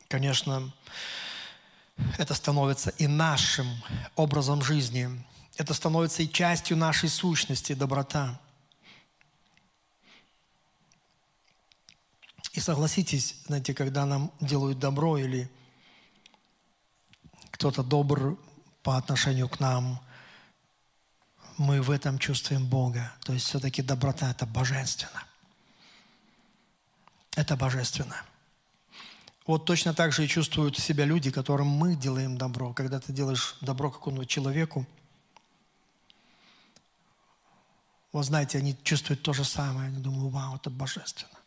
[0.10, 0.72] конечно,
[2.18, 3.68] это становится и нашим
[4.16, 5.10] образом жизни.
[5.56, 8.40] Это становится и частью нашей сущности, доброта.
[12.54, 15.50] И согласитесь, знаете, когда нам делают добро или
[17.52, 18.38] кто-то добр
[18.82, 20.02] по отношению к нам,
[21.60, 23.14] мы в этом чувствуем Бога.
[23.24, 25.24] То есть все-таки доброта– это божественно.
[27.36, 28.16] Это божественно.
[29.46, 32.74] Вот точно так же и чувствуют себя люди, которым мы делаем добро.
[32.74, 34.88] Когда ты делаешь добро какому-то человеку,
[38.14, 39.90] вот знаете, они чувствуют то же самое.
[39.90, 41.38] Они думают, вау, это божественно.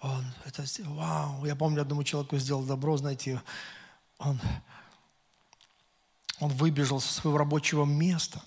[0.00, 1.44] Он, это, вау.
[1.44, 3.40] Я помню, одному человеку сделал добро, знаете,
[4.18, 4.40] он,
[6.40, 8.42] он выбежал со своего рабочего места.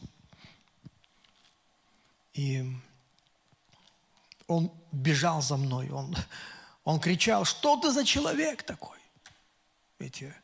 [2.34, 2.65] И
[4.47, 5.89] он бежал за мной.
[5.89, 6.15] Он,
[6.84, 8.97] он кричал, что ты за человек такой?
[9.99, 10.36] Видите,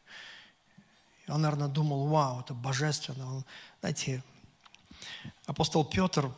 [1.27, 3.35] он, наверное, думал, вау, это божественно.
[3.35, 3.45] Он,
[3.81, 4.23] знаете,
[5.45, 6.31] апостол Петр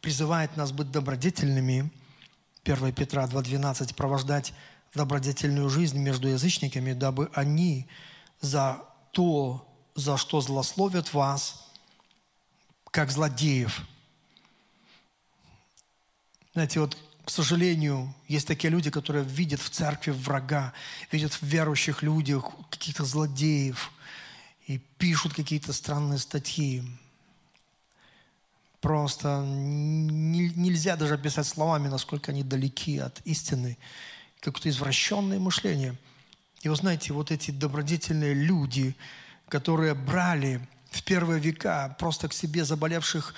[0.00, 1.90] призывает нас быть добродетельными.
[2.64, 4.52] 1 Петра 2.12 провождать
[4.94, 7.88] добродетельную жизнь между язычниками, дабы они
[8.40, 8.82] за
[9.12, 11.70] то, за что злословят вас,
[12.90, 13.82] как злодеев.
[16.58, 20.72] Знаете, вот к сожалению, есть такие люди, которые видят в церкви врага,
[21.12, 23.92] видят в верующих людях каких-то злодеев
[24.66, 26.82] и пишут какие-то странные статьи.
[28.80, 33.78] Просто нельзя даже описать словами, насколько они далеки от истины,
[34.40, 35.96] какое-то извращенное мышление.
[36.62, 38.96] И вы знаете, вот эти добродетельные люди,
[39.48, 43.32] которые брали в первые века просто к себе заболевших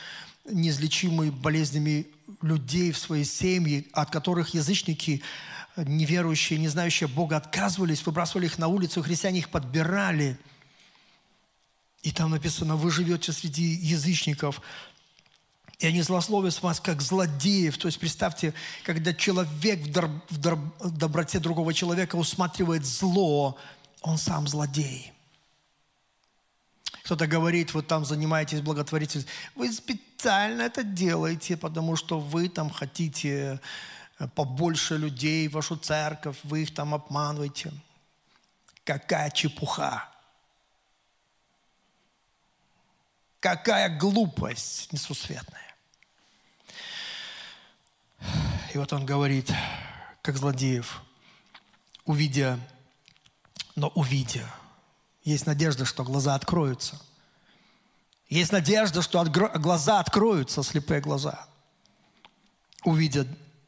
[0.45, 2.07] неизлечимыми болезнями
[2.43, 5.23] людей в свои семьи, от которых язычники,
[5.77, 10.39] неверующие, не знающие Бога, отказывались, выбрасывали их на улицу, христиане их подбирали.
[12.03, 14.63] И там написано, вы живете среди язычников,
[15.79, 17.79] и они злословят вас как злодеев.
[17.79, 23.57] То есть представьте, когда человек в, дор- в, дор- в доброте другого человека усматривает зло,
[24.03, 25.13] он сам злодей.
[27.11, 29.35] Кто-то говорит, вы там занимаетесь благотворительностью.
[29.57, 33.61] Вы специально это делаете, потому что вы там хотите
[34.21, 37.73] э, побольше людей в вашу церковь, вы их там обманываете.
[38.85, 40.09] Какая чепуха.
[43.41, 45.75] Какая глупость несусветная.
[48.73, 49.53] И вот он говорит,
[50.23, 51.03] как злодеев,
[52.05, 52.61] увидя,
[53.75, 54.47] но увидя,
[55.31, 57.01] есть надежда, что глаза откроются.
[58.29, 61.47] Есть надежда, что глаза откроются, слепые глаза.
[62.85, 63.27] Увидят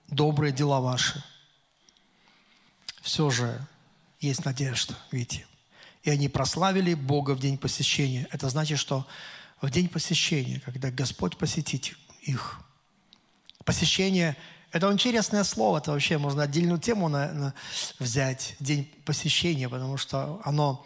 [0.09, 1.23] добрые дела ваши.
[3.01, 3.67] Все же
[4.21, 5.47] есть надежда, видите.
[6.05, 8.29] И они прославили Бога в день посещения.
[8.31, 9.07] Это значит, что
[9.61, 12.61] в день посещения, когда Господь посетит их,
[13.65, 14.37] посещение–
[14.73, 17.55] это интересное слово, это вообще можно отдельную тему на, на,
[17.99, 20.85] взять, день посещения, потому что оно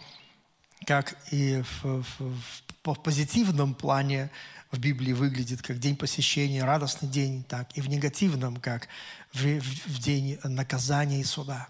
[0.84, 2.40] как и в, в,
[2.84, 4.30] в, позитивном плане
[4.70, 8.88] в Библии выглядит как день посещения, радостный день, так и в негативном, как
[9.32, 11.68] в, в, в день наказания и суда.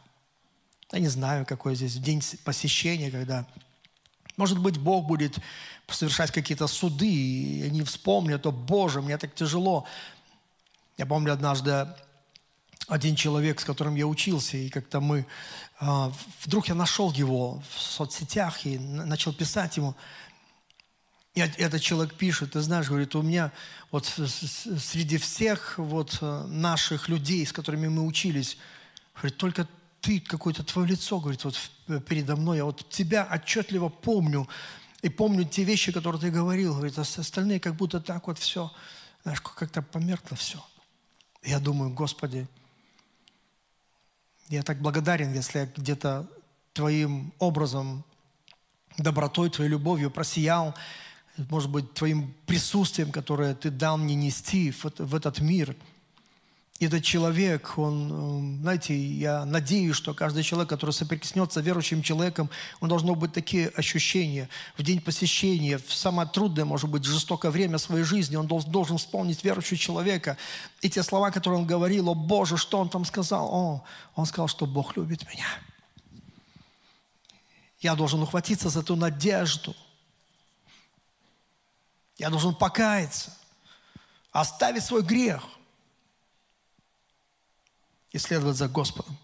[0.93, 3.47] Я не знаю, какой здесь день посещения, когда,
[4.37, 5.39] может быть, Бог будет
[5.89, 9.87] совершать какие-то суды, и они вспомнят, о Боже, мне так тяжело.
[10.97, 11.89] Я помню однажды
[12.89, 15.27] один человек, с которым я учился, и как-то мы...
[15.81, 16.13] А,
[16.45, 19.95] вдруг я нашел его в соцсетях и начал писать ему.
[21.35, 23.53] И этот человек пишет, ты знаешь, говорит, у меня
[23.91, 28.57] вот среди всех вот э, наших людей, с которыми мы учились,
[29.15, 29.69] говорит, только
[30.01, 31.59] ты, какое-то твое лицо, говорит, вот
[32.07, 34.49] передо мной, я вот тебя отчетливо помню,
[35.03, 38.73] и помню те вещи, которые ты говорил, говорит, а остальные как будто так вот все,
[39.23, 40.65] знаешь, как-то померкло все.
[41.43, 42.49] Я думаю, Господи,
[44.49, 46.29] я так благодарен, если я где-то
[46.73, 48.05] Твоим образом,
[48.99, 50.75] добротой, Твоей любовью просиял,
[51.51, 55.75] может быть, Твоим присутствием, которое Ты дал мне нести в, этот мир–
[56.79, 62.51] этот человек, он, э, знаете, я надеюсь, что каждый человек, который соприкоснется с верующим человеком,
[62.81, 67.79] он должно быть такие ощущения в день посещения, в самое трудное, может быть, жестокое время
[67.79, 70.37] своей жизни, он должен вспомнить верующего человека.
[70.83, 73.49] И те слова, которые он говорил, о Боже, что он там сказал?
[73.55, 75.47] О, он сказал, что Бог любит меня.
[77.81, 79.75] Я должен ухватиться за эту надежду.
[82.19, 83.35] Я должен покаяться,
[84.31, 85.43] оставить свой грех–
[88.17, 89.15] и следовать за Господом.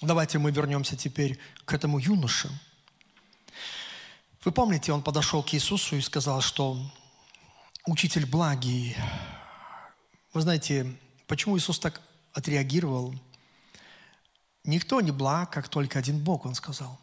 [0.00, 2.50] Давайте мы вернемся теперь к этому юноше.
[4.44, 6.76] Вы помните, он подошел к Иисусу и сказал, что
[7.86, 8.96] учитель благий.
[10.32, 13.14] Вы знаете, почему Иисус так отреагировал?
[14.64, 16.98] Никто не благ, как только один Бог, он сказал.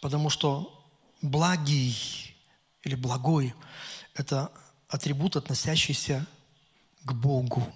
[0.00, 0.84] Потому что
[1.20, 2.34] благий
[2.82, 3.54] или благой–
[4.14, 4.50] это
[4.92, 6.26] атрибут, относящийся
[7.04, 7.66] к Богу,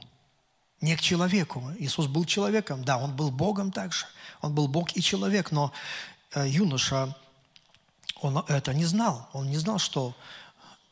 [0.82, 1.72] не к человеку.
[1.78, 4.06] Иисус был человеком, да, Он был Богом также.
[4.42, 5.72] Он был Бог и человек, но
[6.34, 7.16] э, юноша,
[8.20, 9.28] он это не знал.
[9.32, 10.14] Он не знал, что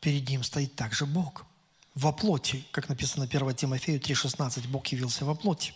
[0.00, 1.44] перед ним стоит также Бог.
[1.94, 5.74] Во плоти, как написано 1 Тимофею 3,16, Бог явился во плоти.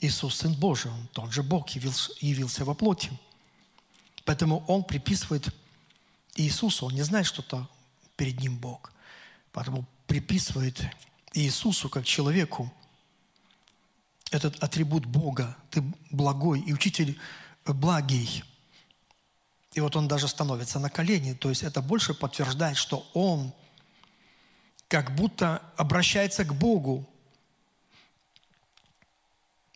[0.00, 3.12] Иисус, Сын Божий, Он тот же Бог явился, явился во плоти.
[4.24, 5.54] Поэтому Он приписывает
[6.34, 7.68] Иисусу, Он не знает, что-то
[8.22, 8.92] перед ним Бог.
[9.50, 10.80] Поэтому приписывает
[11.32, 12.72] Иисусу как человеку
[14.30, 15.56] этот атрибут Бога.
[15.72, 17.18] Ты благой и учитель
[17.64, 18.44] благий.
[19.72, 21.32] И вот он даже становится на колени.
[21.32, 23.52] То есть это больше подтверждает, что он
[24.86, 27.04] как будто обращается к Богу.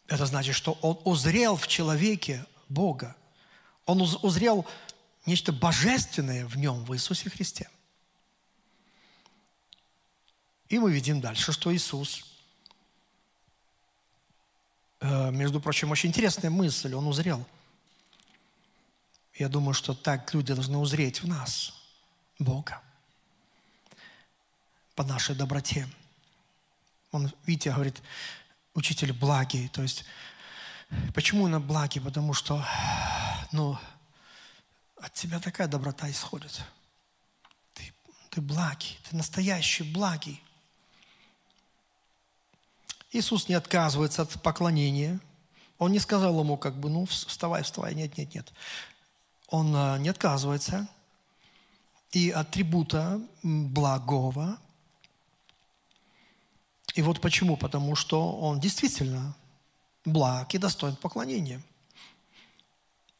[0.07, 3.17] Это значит, что он узрел в человеке Бога.
[3.87, 4.65] Он узрел
[5.27, 7.69] нечто божественное в нем, в Иисусе Христе.
[10.69, 12.25] И мы видим дальше, что Иисус,
[15.01, 17.47] э, между прочим, очень интересная мысль, он узрел.
[19.35, 21.75] Я думаю, что так люди должны узреть в нас
[22.39, 22.83] Бога
[24.95, 25.87] по нашей доброте.
[27.13, 28.03] Он, видите, говорит,
[28.75, 29.69] учитель благий.
[29.69, 30.05] То есть,
[31.15, 32.01] почему он благий?
[32.01, 32.65] Потому что,
[33.53, 33.79] ну,
[34.97, 36.63] от тебя такая доброта исходит.
[37.75, 37.93] Ты,
[38.31, 40.43] ты благий, ты настоящий благий.
[43.17, 45.21] Иисус не отказывается от поклонения.
[45.79, 47.95] Он не сказал ему, как бы, ну, вставай, вставай.
[47.95, 48.53] Нет, нет, нет.
[49.49, 50.89] Он а, не отказывается.
[52.13, 54.59] И атрибута благого.
[56.95, 57.57] И вот почему?
[57.57, 59.35] Потому что он действительно
[60.05, 61.63] благ и достоин поклонения.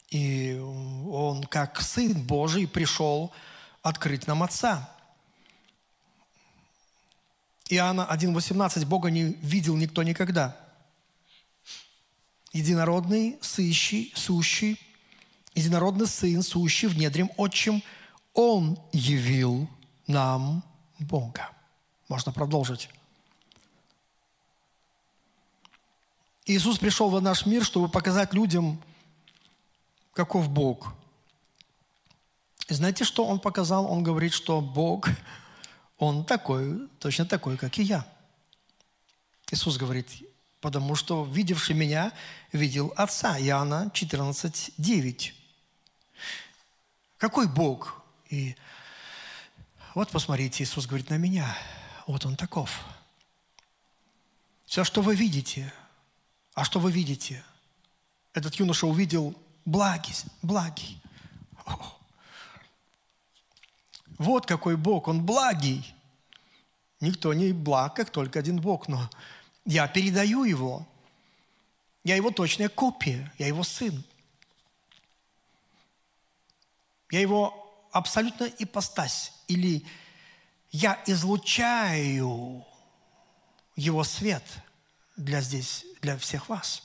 [0.09, 3.31] И он, как Сын Божий, пришел
[3.81, 4.95] открыть нам Отца.
[7.69, 10.55] Иоанна 1,18 Бога не видел никто никогда.
[12.53, 14.79] Единородный, сыщий, сущий,
[15.53, 17.83] единородный Сын, сущий в недрем отчим,
[18.33, 19.69] Он явил
[20.07, 20.63] нам
[20.99, 21.49] Бога.
[22.07, 22.89] Можно продолжить.
[26.45, 28.81] Иисус пришел в наш мир, чтобы показать людям,
[30.13, 30.93] каков Бог.
[32.69, 33.91] И знаете, что Он показал?
[33.91, 35.09] Он говорит, что Бог
[35.97, 38.07] он такой, точно такой, как и я.
[39.49, 40.09] Иисус говорит,
[40.61, 42.11] потому что видевший меня,
[42.51, 43.39] видел Отца.
[43.39, 45.33] Иоанна 14, 9.
[47.17, 48.03] Какой Бог?
[48.29, 48.55] И
[49.95, 51.57] вот посмотрите, Иисус говорит на меня.
[52.05, 52.85] Вот Он таков.
[54.65, 55.73] Все, что вы видите,
[56.53, 57.43] а что вы видите?
[58.33, 59.33] Этот юноша увидел
[59.65, 61.01] благость, благий.
[64.17, 65.93] Вот какой Бог, Он благий.
[66.99, 69.09] Никто не благ, как только один Бог, но
[69.65, 70.87] я передаю Его.
[72.03, 74.03] Я Его точная копия, я Его сын.
[77.11, 79.33] Я Его абсолютно ипостась.
[79.47, 79.85] Или
[80.71, 82.65] я излучаю
[83.75, 84.43] Его свет
[85.15, 86.83] для здесь, для всех вас.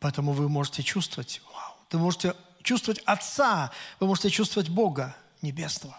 [0.00, 5.98] Поэтому вы можете чувствовать, вау, вы можете чувствовать Отца, вы можете чувствовать Бога Небесного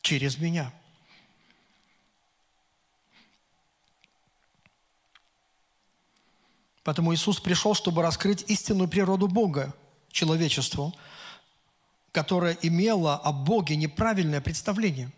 [0.00, 0.72] через меня.
[6.84, 9.74] Поэтому Иисус пришел, чтобы раскрыть истинную природу Бога
[10.10, 10.94] человечеству,
[12.12, 15.10] которое имело о Боге неправильное представление.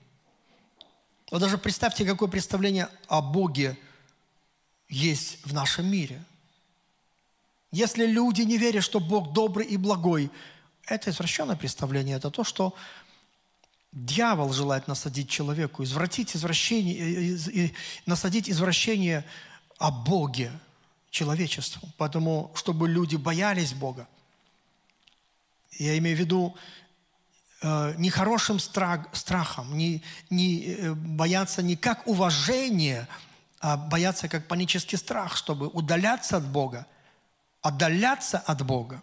[1.31, 3.79] Вот даже представьте, какое представление о Боге
[4.89, 6.25] есть в нашем мире–
[7.71, 10.31] если люди не верят, что Бог добрый и благой,
[10.87, 12.75] это извращенное представление, это то, что
[13.93, 17.71] дьявол желает насадить человеку, извратить извращение, э,
[18.07, 19.25] насадить извращение
[19.79, 20.51] о Боге
[21.11, 21.89] человечеству.
[21.99, 24.09] Поэтому, чтобы люди боялись Бога.
[25.73, 26.57] Я имею в виду
[27.61, 33.07] э, не хорошим страх, страхом, не, не э, бояться не как уважение,
[33.61, 36.87] а бояться как панический страх, чтобы удаляться от Бога–
[37.63, 39.03] отдаляться от Бога.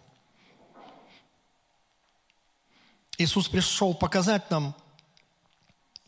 [3.18, 4.74] Иисус пришел показать нам,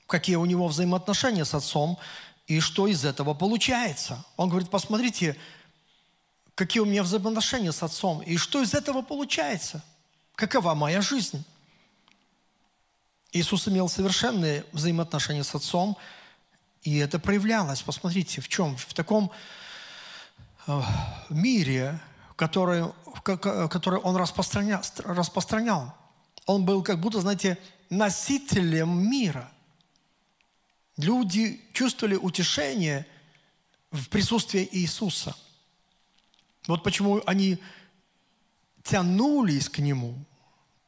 [0.06, 1.98] какие у него взаимоотношения с Отцом
[2.46, 4.24] и что из этого получается.
[4.36, 5.36] Он говорит, посмотрите,
[6.54, 9.82] какие у меня взаимоотношения с Отцом и что из этого получается.
[10.34, 11.44] Какова моя жизнь?
[13.32, 15.96] Иисус имел совершенные взаимоотношения с Отцом,
[16.82, 17.82] и это проявлялось.
[17.82, 18.76] Посмотрите, в чем?
[18.76, 19.30] В таком
[20.66, 20.80] э,
[21.28, 22.00] мире,
[22.38, 22.84] который,
[23.24, 25.92] который он распространял, распространял.
[26.46, 27.58] Он был как будто, знаете,
[27.90, 29.50] носителем мира.
[30.96, 33.06] Люди чувствовали утешение
[33.90, 35.34] в присутствии Иисуса.
[36.68, 37.58] Вот почему они
[38.84, 40.14] тянулись к Нему,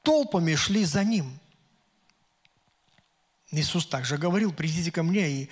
[0.02, 1.36] толпами шли за Ним.
[3.50, 5.50] Иисус также говорил, придите ко мне и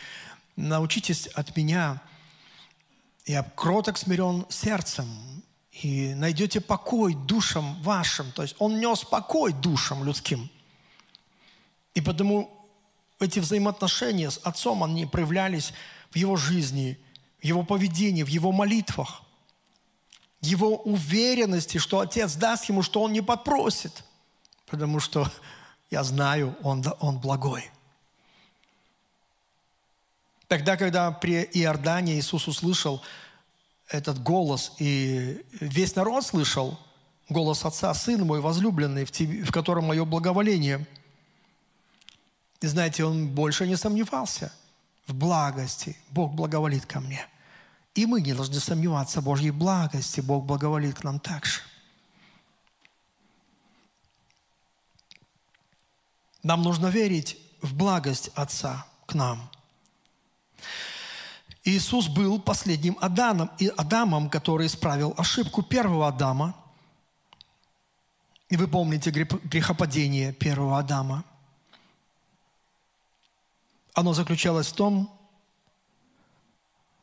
[0.55, 2.01] научитесь от меня.
[3.27, 5.43] Я кроток смирен сердцем,
[5.83, 8.33] и найдете покой душам вашим.
[8.33, 10.51] То есть он нес покой душам людским.
[11.95, 12.51] И потому
[13.21, 15.73] эти взаимоотношения с Отцом, они проявлялись
[16.11, 16.99] в его жизни,
[17.41, 19.23] в его поведении, в его молитвах,
[20.41, 24.05] его уверенности, что Отец даст ему, что он не попросит,
[24.67, 25.31] потому что
[25.91, 27.71] я знаю, он, он благой.
[30.47, 33.03] Тогда, когда при Иордане Иисус услышал,
[33.89, 36.79] этот голос, и весь народ слышал
[37.29, 40.87] голос Отца, Сын мой возлюбленный, в, тебе, в котором мое благоволение.
[42.61, 44.53] И знаете, он больше не сомневался
[45.07, 45.97] в благости.
[46.11, 47.27] Бог благоволит ко мне.
[47.95, 50.21] И мы не должны сомневаться в Божьей благости.
[50.21, 51.61] Бог благоволит к нам также.
[56.43, 59.51] Нам нужно верить в благость Отца к нам–
[61.69, 66.55] Иисус был последним Адамом, и Адамом, который исправил ошибку первого Адама.
[68.49, 71.25] И вы помните грехопадение первого Адама.
[73.93, 75.13] Оно заключалось в том,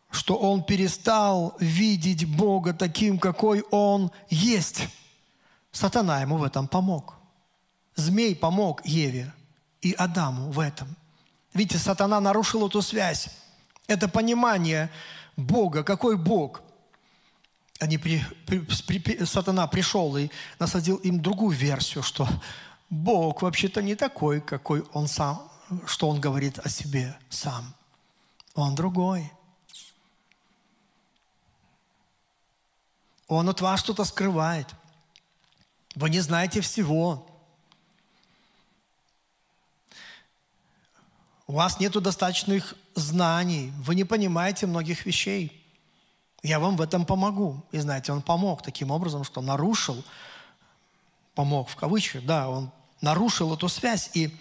[0.10, 4.88] что он перестал видеть Бога таким, какой он есть.
[5.72, 7.14] Сатана ему в этом помог.
[7.96, 9.32] Змей помог Еве
[9.82, 10.96] и Адаму в этом.
[11.54, 13.30] Видите, сатана нарушил эту связь.
[13.88, 14.92] Это понимание
[15.38, 15.84] Бога.
[15.84, 16.62] Какой Бог?
[17.80, 18.60] Они при, при,
[19.00, 20.30] при, сатана пришел и
[20.60, 22.28] насадил им другую версию, что
[22.90, 25.52] Бог вообще-то не такой, какой Он сам,
[25.86, 27.74] что Он говорит о себе сам.
[28.54, 29.32] Он другой.
[33.28, 34.68] Он от вас что-то скрывает.
[35.96, 37.28] Вы не знаете всего.
[41.48, 45.62] У вас нет достаточных знаний, вы не понимаете многих вещей.
[46.42, 47.64] Я вам в этом помогу.
[47.72, 50.04] И знаете, он помог таким образом, что нарушил,
[51.34, 52.72] помог в кавычках, да, он
[53.02, 54.10] нарушил эту связь.
[54.14, 54.36] И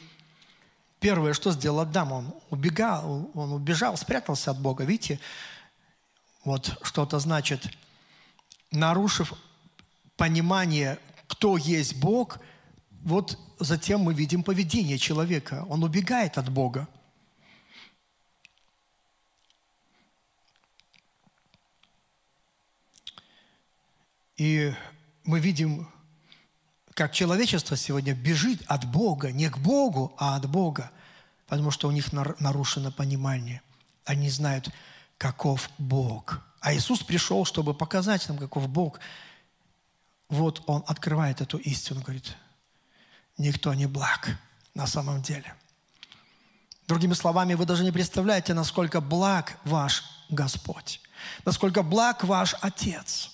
[1.01, 4.85] первое, что сделал Адам, он убегал, он убежал, спрятался от Бога.
[4.85, 5.19] Видите,
[6.45, 7.69] вот что это значит,
[8.71, 9.33] нарушив
[10.17, 12.39] понимание, кто есть Бог,
[13.03, 15.67] вот затем мы видим поведение человека.
[15.69, 16.89] Он убегает от Бога.
[24.37, 24.75] И
[25.23, 25.89] мы видим,
[26.95, 30.91] как человечество сегодня бежит от Бога, не к Богу, а от Бога,
[31.47, 33.63] потому что у них нарушено понимание.
[34.05, 34.71] Они знают,
[35.19, 36.41] каков Бог.
[36.61, 38.99] А Иисус пришел, чтобы показать нам, каков Бог.
[40.29, 42.37] Вот Он открывает эту истину, говорит,
[43.39, 44.37] никто не благ
[44.75, 45.55] на самом деле.
[46.89, 51.01] Другими словами, вы даже не представляете, насколько благ ваш Господь,
[51.45, 53.31] насколько благ ваш Отец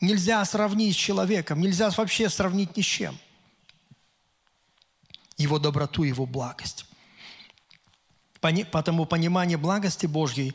[0.00, 3.18] нельзя сравнить с человеком, нельзя вообще сравнить ни с чем.
[5.36, 6.86] Его доброту, его благость.
[8.40, 10.54] Потому понимание благости Божьей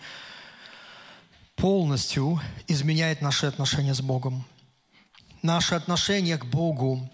[1.56, 4.46] полностью изменяет наши отношения с Богом.
[5.42, 7.10] Наше отношение к Богу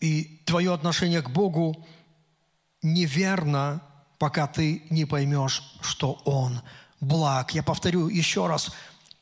[0.00, 1.86] и твое отношение к Богу
[2.82, 3.82] неверно,
[4.18, 6.60] пока ты не поймешь, что Он
[7.00, 7.54] благ.
[7.54, 8.70] Я повторю еще раз,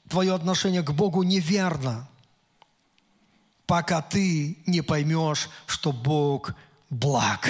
[0.09, 2.09] твое отношение к Богу неверно,
[3.67, 6.55] пока ты не поймешь, что Бог
[6.91, 7.49] благ.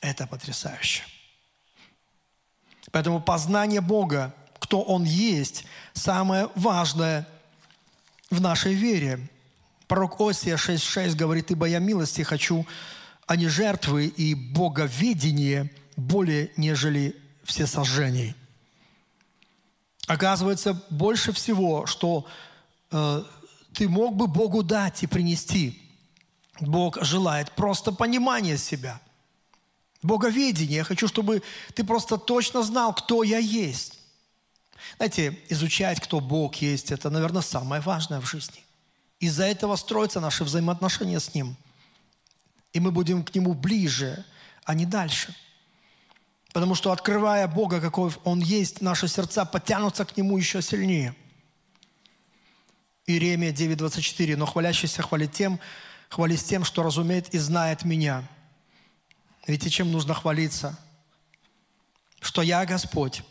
[0.00, 1.02] Это потрясающе.
[2.90, 7.28] Поэтому познание Бога, кто Он есть, самое важное
[8.30, 9.28] в нашей вере.
[9.86, 12.66] Пророк Осия 6.6 говорит, «Ибо я милости хочу,
[13.26, 18.34] а не жертвы и боговедение более, нежели все сожжений».
[20.08, 22.26] Оказывается, больше всего, что
[22.90, 23.22] э,
[23.74, 25.80] ты мог бы Богу дать и принести,
[26.60, 29.00] Бог желает просто понимания себя–
[30.02, 30.78] Боговедение.
[30.78, 31.42] Я хочу, чтобы
[31.74, 33.98] ты просто точно знал, кто я есть.
[34.96, 38.64] Знаете, изучать, кто Бог есть, это, наверное, самое важное в жизни.
[39.18, 41.56] Из-за этого строятся наши взаимоотношения с Ним.
[42.72, 44.24] И мы будем к Нему ближе,
[44.64, 45.34] а не дальше.
[46.58, 51.14] Потому что, открывая Бога, какой Он есть, наши сердца потянутся к Нему еще сильнее.
[53.06, 54.34] Иеремия 9:24.
[54.34, 55.60] «Но хвалящийся хвалит тем,
[56.08, 58.28] хвались тем, что разумеет и знает Меня».
[59.46, 60.76] Видите, чем нужно хвалиться?
[62.20, 63.22] Что я Господь,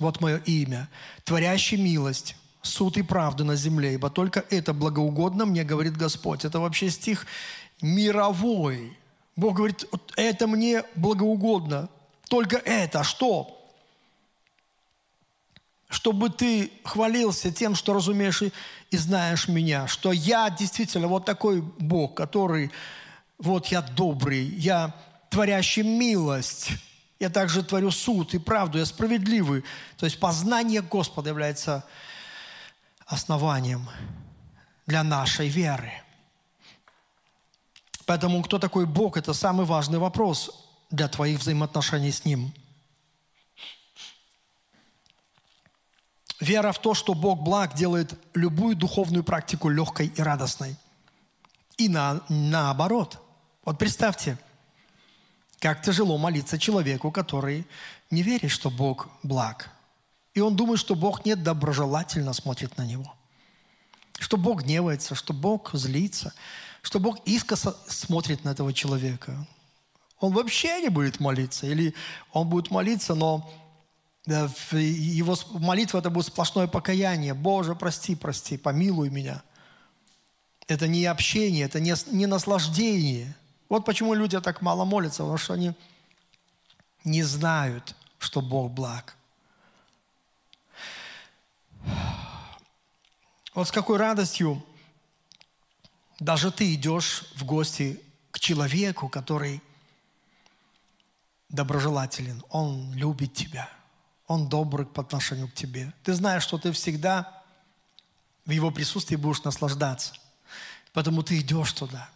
[0.00, 0.88] вот мое имя,
[1.22, 6.44] творящий милость, суд и правду на земле, ибо только это благоугодно мне, говорит Господь.
[6.44, 7.28] Это вообще стих
[7.80, 8.98] мировой.
[9.36, 9.84] Бог говорит,
[10.16, 11.88] это мне благоугодно.
[12.28, 13.00] Только это.
[13.00, 13.58] А что?
[15.88, 18.52] Чтобы ты хвалился тем, что разумеешь и,
[18.90, 19.86] и знаешь меня.
[19.86, 22.70] Что я действительно вот такой Бог, который
[23.38, 24.94] вот я добрый, я
[25.28, 26.70] творящий милость,
[27.18, 29.64] я также творю суд и правду, я справедливый.
[29.96, 31.84] То есть познание Господа является
[33.06, 33.88] основанием
[34.86, 35.92] для нашей веры.
[38.12, 40.50] Поэтому кто такой Бог, это самый важный вопрос
[40.90, 42.52] для твоих взаимоотношений с Ним.
[46.38, 50.76] Вера в то, что Бог благ, делает любую духовную практику легкой и радостной.
[51.78, 53.18] И на, наоборот–
[53.64, 54.36] вот представьте,
[55.58, 57.66] как тяжело молиться человеку, который
[58.10, 59.70] не верит, что Бог благ.
[60.34, 63.14] И он думает, что Бог не доброжелательно смотрит на него.
[64.18, 66.34] Что Бог гневается, что Бог злится,
[66.82, 69.46] что Бог искоса смотрит на этого человека.
[70.20, 71.66] Он вообще не будет молиться.
[71.66, 71.94] Или
[72.32, 73.50] он будет молиться, но
[74.26, 77.34] его молитва это будет сплошное покаяние.
[77.34, 79.42] Боже, прости, прости, помилуй меня.
[80.68, 83.34] Это не общение, это не, не наслаждение–
[83.72, 85.72] вот почему люди так мало молятся, потому что они
[87.04, 89.16] не знают, что Бог благ.
[93.54, 94.62] Вот с какой радостью
[96.22, 98.00] даже ты идешь в гости
[98.30, 99.60] к человеку, который
[101.48, 103.68] доброжелателен, он любит тебя,
[104.26, 105.92] он добрый по отношению к тебе.
[106.04, 107.42] Ты знаешь, что ты всегда
[108.46, 110.14] в его присутствии будешь наслаждаться.
[110.92, 112.08] Поэтому ты идешь туда.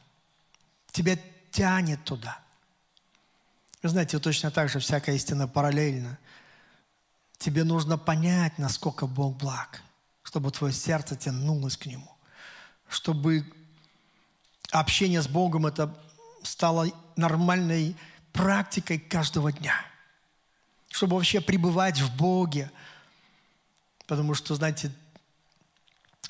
[0.92, 2.38] Тебе тянет туда.
[3.82, 6.18] Вы знаете, точно так же всякая истина параллельна.
[7.38, 9.82] Тебе нужно понять, насколько Бог благ,
[10.22, 12.10] чтобы твое сердце тянулось к Нему,
[12.88, 13.52] чтобы
[14.80, 15.94] общение с Богом это
[16.42, 17.96] стало нормальной
[18.32, 19.74] практикой каждого дня,
[20.90, 22.70] чтобы вообще пребывать в Боге,
[24.06, 24.92] потому что, знаете,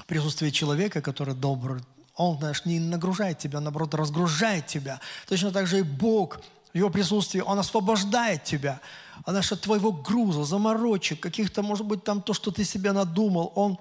[0.07, 1.83] присутствие человека, который добр,
[2.15, 5.01] он, знаешь, не нагружает тебя, наоборот, разгружает тебя.
[5.29, 6.41] Точно так же и Бог
[6.73, 8.81] в Его присутствии, Он освобождает тебя.
[9.25, 13.53] А наш от твоего груза, заморочек, каких-то, может быть, там то, что ты себе надумал,
[13.55, 13.79] Он,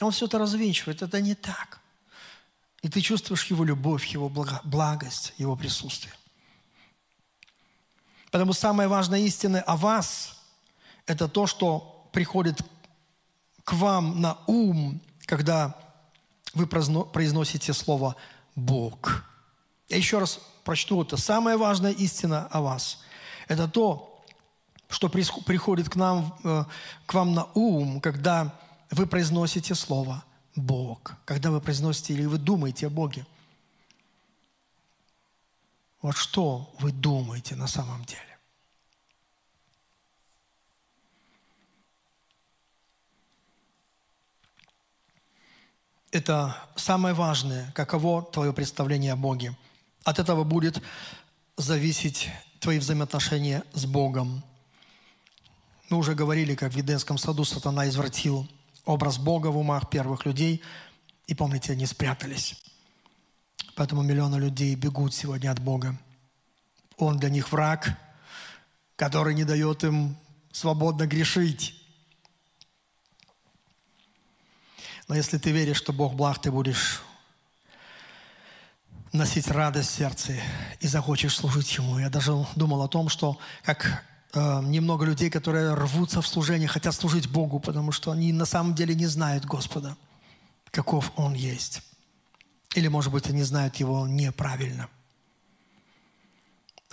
[0.00, 1.02] он все это развенчивает.
[1.02, 1.81] Это не так.
[2.82, 6.12] И ты чувствуешь Его любовь, Его благость, Его присутствие.
[8.30, 10.40] Поэтому самая важная истина о вас–
[11.06, 12.60] это то, что приходит
[13.62, 15.76] к вам на ум, когда
[16.54, 18.16] вы произносите слово
[18.56, 19.24] «Бог».
[19.88, 21.16] Я еще раз прочту это.
[21.16, 23.00] Самая важная истина о вас–
[23.48, 24.24] это то,
[24.88, 26.64] что приходит к, нам, э,
[27.06, 28.58] к вам на ум, когда
[28.90, 30.24] вы произносите слово
[30.54, 33.26] «Бог», когда вы произносите или вы думаете о Боге.
[36.02, 38.32] Вот что вы думаете на самом деле?
[46.12, 49.56] это самое важное, каково твое представление о Боге.
[50.04, 50.80] От этого будет
[51.56, 52.28] зависеть
[52.60, 54.44] твои взаимоотношения с Богом.
[55.88, 58.46] Мы уже говорили, как в Еденском саду сатана извратил
[58.84, 60.62] образ Бога в умах первых людей.
[61.26, 62.62] И помните, они спрятались.
[63.74, 65.98] Поэтому миллионы людей бегут сегодня от Бога.
[66.96, 67.98] Он для них враг,
[68.96, 70.16] который не дает им
[70.52, 71.74] свободно грешить.
[75.08, 77.02] Но если ты веришь, что Бог благ, ты будешь
[79.12, 80.34] носить радость в сердце
[80.80, 81.98] и захочешь служить Ему.
[81.98, 84.04] Я даже думал о том, что как
[84.34, 88.94] немного людей, которые рвутся в служение, хотят служить Богу, потому что они на самом деле
[88.94, 89.96] не знают Господа,
[90.70, 91.82] каков Он есть.
[92.74, 94.88] Или, может быть, они знают Его неправильно.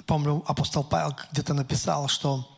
[0.06, 2.50] Помню, апостол Павел где-то написал, что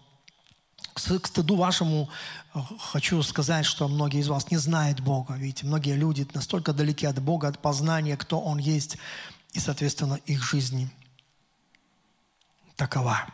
[0.93, 2.09] к стыду вашему
[2.53, 5.35] э, хочу сказать, что многие из вас не знают Бога.
[5.35, 8.97] Видите, многие люди настолько далеки от Бога, от познания, кто Он есть,
[9.53, 10.89] и, соответственно, их жизни
[12.75, 13.25] такова.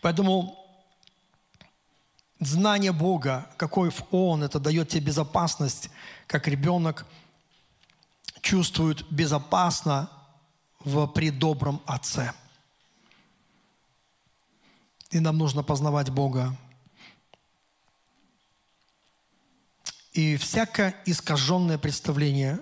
[0.00, 0.58] Поэтому
[2.40, 5.90] знание Бога, какой Он, это дает тебе безопасность,
[6.26, 7.06] как ребенок
[8.40, 10.10] чувствует безопасно
[10.80, 12.32] в предобром Отце.
[15.10, 16.56] И нам нужно познавать Бога.
[20.12, 22.60] И всякое искаженное представление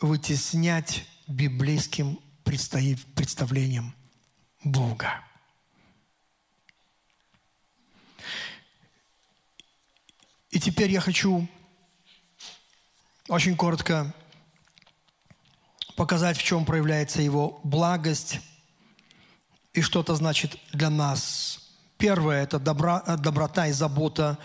[0.00, 3.94] вытеснять библейским представлением
[4.62, 5.24] Бога.
[10.54, 11.48] И теперь я хочу
[13.26, 14.14] очень коротко
[15.96, 18.38] показать, в чем проявляется его благость
[19.72, 21.58] и что это значит для нас.
[21.98, 24.38] Первое– это добра, доброта и забота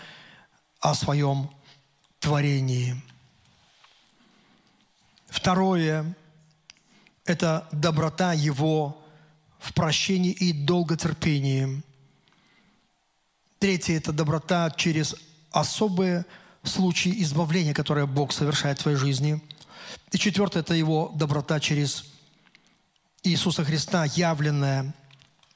[0.80, 1.48] о своем
[2.18, 3.00] творении.
[5.28, 6.16] Второе–
[7.24, 9.00] это доброта Его
[9.60, 11.84] в прощении и долготерпении.
[13.60, 15.14] Третье– это доброта через
[15.50, 16.24] особые
[16.62, 19.40] случаи избавления, которые Бог совершает в твоей жизни.
[20.12, 22.04] И четвертое– это Его доброта через
[23.22, 24.94] Иисуса Христа, явленная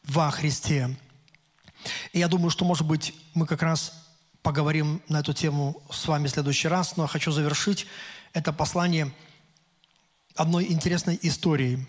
[0.05, 0.97] во Христе.
[2.12, 3.92] И я думаю, что, может быть, мы как раз
[4.42, 7.86] поговорим на эту тему с вами в следующий раз, но хочу завершить
[8.32, 9.12] это послание
[10.34, 11.86] одной интересной историей,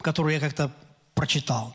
[0.00, 0.74] которую я как-то
[1.14, 1.74] прочитал.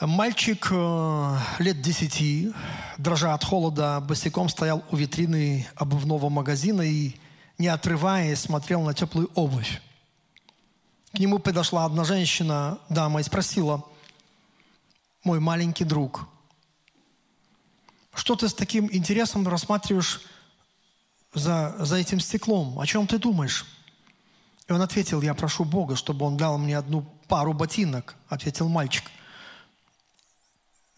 [0.00, 2.52] Мальчик э, лет десяти,
[2.98, 7.14] дрожа от холода, босиком стоял у витрины обувного магазина и,
[7.56, 9.80] не отрываясь, смотрел на теплую обувь.
[11.14, 13.84] К нему подошла одна женщина, дама, и спросила,
[15.24, 16.28] мой маленький друг,
[18.14, 20.20] что ты с таким интересом рассматриваешь
[21.32, 22.78] за, за этим стеклом?
[22.78, 23.64] О чем ты думаешь?
[24.68, 29.10] И он ответил, я прошу Бога, чтобы он дал мне одну пару ботинок, ответил мальчик.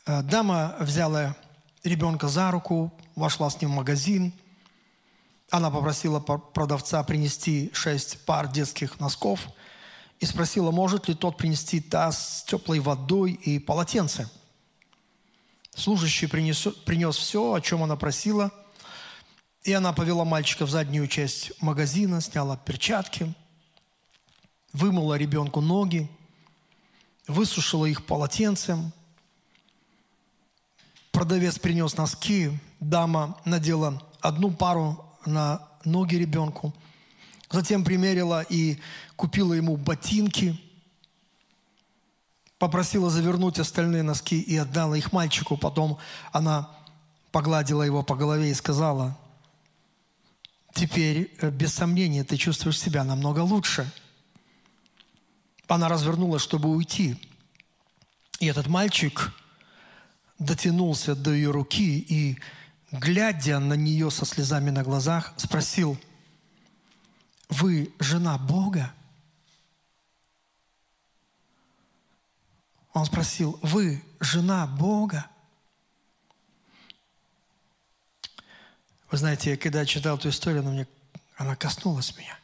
[0.09, 1.37] Э, дама взяла
[1.85, 4.33] ребенка за руку, вошла с ним в магазин.
[5.51, 9.49] Она попросила продавца принести шесть пар детских носков–
[10.21, 14.29] и спросила, может ли тот принести таз с теплой водой и полотенце.
[15.75, 18.51] Служащий принес, принес все, о чем она просила,
[19.63, 23.33] и она повела мальчика в заднюю часть магазина, сняла перчатки,
[24.73, 26.11] вымыла ребенку ноги,
[27.29, 28.93] высушила их полотенцем.
[31.19, 32.51] Продавец принес носки,
[32.81, 36.73] дама надела одну пару на ноги ребенку–
[37.51, 38.79] Затем примерила и
[39.17, 40.61] купила ему ботинки,
[42.59, 45.57] попросила завернуть остальные носки и отдала их мальчику.
[45.57, 45.99] Потом
[46.33, 46.71] она
[47.33, 49.17] погладила его по голове и сказала,
[50.75, 53.91] теперь, э, без сомнения, ты чувствуешь себя намного лучше.
[55.69, 57.17] Она развернулась, чтобы уйти.
[58.41, 59.33] И этот мальчик
[60.39, 62.39] дотянулся до ее руки и,
[62.93, 65.99] глядя на нее со слезами на глазах, спросил–
[67.49, 68.95] вы жена Бога?
[72.93, 75.29] Он спросил, вы жена Бога?
[79.11, 80.87] Вы знаете, когда я читал эту историю, она, мне,
[81.37, 82.39] она коснулась меня.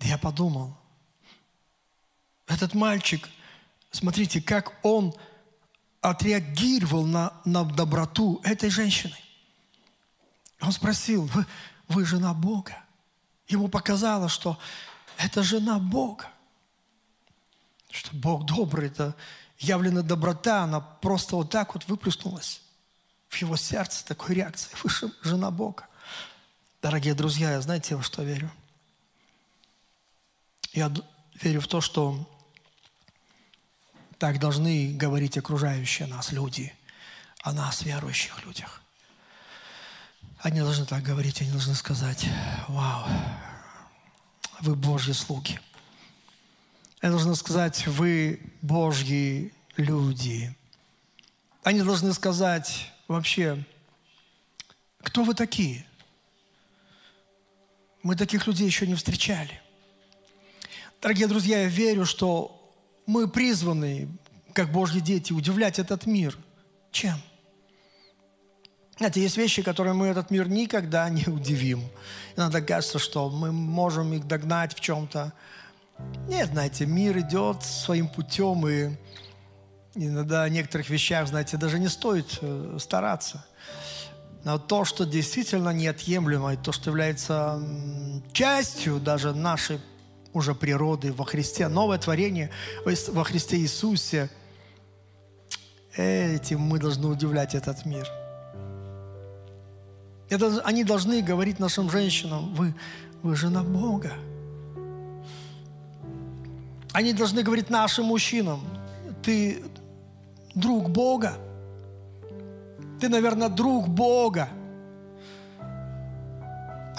[0.00, 0.74] Я подумал,
[2.46, 3.28] этот мальчик,
[3.90, 5.14] смотрите, как он
[6.00, 9.16] отреагировал на, на доброту этой женщины.
[10.60, 11.46] Он спросил, вы,
[11.88, 12.76] вы жена Бога.
[13.48, 14.58] Ему показалось, что
[15.16, 16.28] это жена Бога.
[17.90, 19.14] Что Бог добрый, это
[19.58, 22.62] явленная доброта, она просто вот так вот выплеснулась
[23.28, 24.70] в его сердце, такой реакции.
[24.82, 24.90] Вы
[25.22, 25.86] жена Бога.
[26.82, 28.50] Дорогие друзья, я знаете, во что верю?
[30.72, 30.92] Я
[31.34, 32.26] верю в то, что
[34.20, 36.74] Так должны говорить окружающие нас люди
[37.40, 38.82] о нас, верующих людях.
[40.40, 42.26] Они должны так говорить, они должны сказать,
[42.68, 43.08] вау,
[44.60, 45.58] вы Божьи слуги.
[47.00, 50.54] Они должны сказать, вы Божьи люди.
[51.62, 53.64] Они должны сказать вообще,
[54.98, 55.86] кто вы такие?
[58.02, 59.62] Мы таких людей еще не встречали.
[61.00, 62.59] Дорогие друзья, я верю, что
[63.10, 64.08] мы призваны,
[64.52, 66.38] как Божьи дети, удивлять этот мир.
[66.92, 67.16] Чем?
[68.98, 71.82] Знаете, есть вещи, которые мы этот мир никогда не удивим.
[72.36, 75.32] Иногда кажется, что мы можем их догнать в чем-то.
[76.28, 78.90] Нет, знаете, мир идет своим путем, и
[79.96, 83.44] иногда в некоторых вещах, знаете, даже не стоит э, стараться.
[84.44, 87.60] Но то, что действительно неотъемлемо, и то, что является
[88.32, 89.80] частью даже нашей
[90.32, 92.50] уже природы во Христе, новое творение
[92.84, 94.30] во Христе Иисусе,
[95.96, 98.06] этим мы должны удивлять этот мир–
[100.30, 102.72] это, они должны говорить нашим женщинам, вы,
[103.22, 104.12] вы жена Бога.
[106.92, 108.60] Они должны говорить нашим мужчинам,
[109.24, 109.62] ты
[110.54, 111.34] друг Бога.
[113.00, 114.48] Ты, наверное, друг Бога.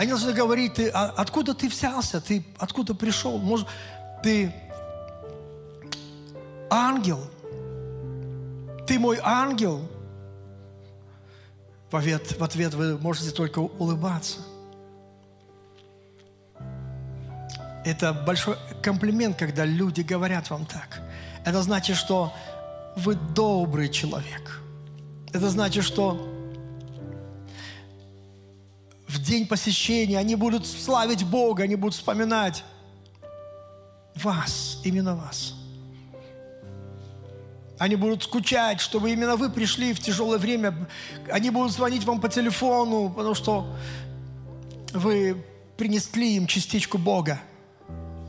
[0.02, 3.38] Они должны говорить, ты, а, откуда ты взялся, ты откуда пришел?
[3.38, 3.68] Может,
[4.24, 4.52] ты
[6.72, 7.20] ангел?
[8.88, 9.88] Ты мой ангел?
[11.92, 14.40] В ответ, в ответ вы можете только улыбаться.
[17.86, 21.00] Это большой комплимент, когда люди говорят вам так.
[21.46, 22.34] Это значит, что
[22.96, 24.62] вы добрый человек.
[25.32, 26.28] Это значит, что
[29.12, 32.64] в день посещения они будут славить Бога, они будут вспоминать
[34.16, 35.54] вас, именно вас.
[37.78, 40.88] Они будут скучать, чтобы именно вы пришли в тяжелое время.
[41.32, 43.76] Они будут звонить вам по телефону, потому что
[44.94, 45.44] вы
[45.78, 47.42] принесли им частичку Бога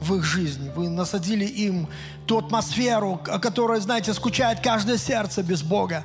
[0.01, 0.71] в их жизни.
[0.75, 1.87] Вы насадили им
[2.27, 6.05] ту атмосферу, о которой, знаете, скучает каждое сердце без Бога.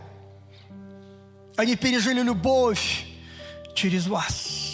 [1.56, 3.06] Они пережили любовь
[3.74, 4.67] через вас.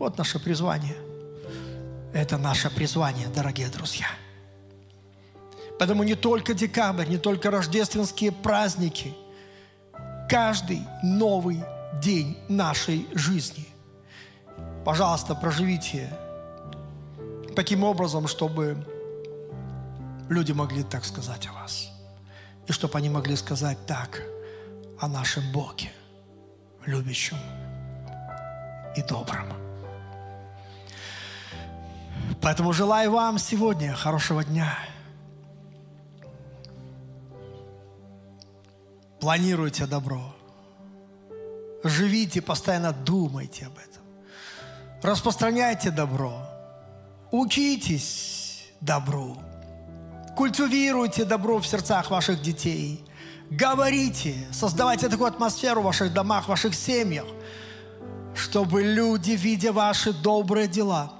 [0.00, 0.96] Вот наше призвание.
[2.14, 4.06] Это наше призвание, дорогие друзья.
[5.78, 9.12] Поэтому не только декабрь, не только рождественские праздники,
[10.26, 11.62] каждый новый
[12.02, 13.68] день нашей жизни.
[14.86, 16.10] Пожалуйста, проживите
[17.54, 18.82] таким образом, чтобы
[20.30, 21.90] люди могли так сказать о вас.
[22.66, 24.22] И чтобы они могли сказать так
[24.98, 25.92] о нашем Боге,
[26.86, 27.36] любящем
[28.96, 29.69] и добром.
[32.40, 34.78] Поэтому желаю вам сегодня хорошего дня–
[39.20, 40.34] Планируйте добро.
[41.84, 44.02] Живите, постоянно думайте об этом.
[45.02, 46.32] Распространяйте добро.
[47.30, 49.36] Учитесь добру.
[50.36, 53.04] Культивируйте добро в сердцах ваших детей.
[53.50, 57.26] Говорите, создавайте такую атмосферу в ваших домах, в ваших семьях,
[58.34, 61.12] чтобы люди, видя ваши добрые дела,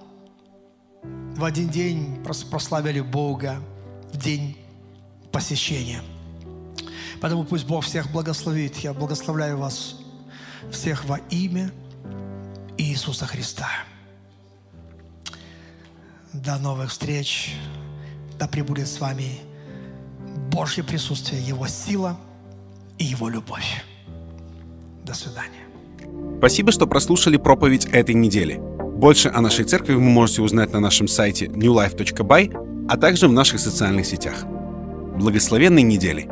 [1.40, 3.62] в один день прославили Бога,
[4.12, 4.58] в день
[5.32, 6.02] посещения.
[7.22, 8.76] Поэтому пусть Бог всех благословит.
[8.76, 9.96] Я благословляю вас
[10.70, 11.72] всех во имя
[12.76, 13.68] Иисуса Христа.
[16.34, 17.54] До новых встреч.
[18.38, 19.38] Да пребудет с вами
[20.52, 22.18] Божье присутствие, Его сила
[22.98, 23.82] и Его любовь.
[25.04, 25.64] До свидания.
[26.36, 28.60] Спасибо, что прослушали проповедь этой недели.
[29.00, 33.58] Больше о нашей церкви вы можете узнать на нашем сайте newlife.by, а также в наших
[33.58, 34.44] социальных сетях.
[35.16, 36.28] Благословенной недели!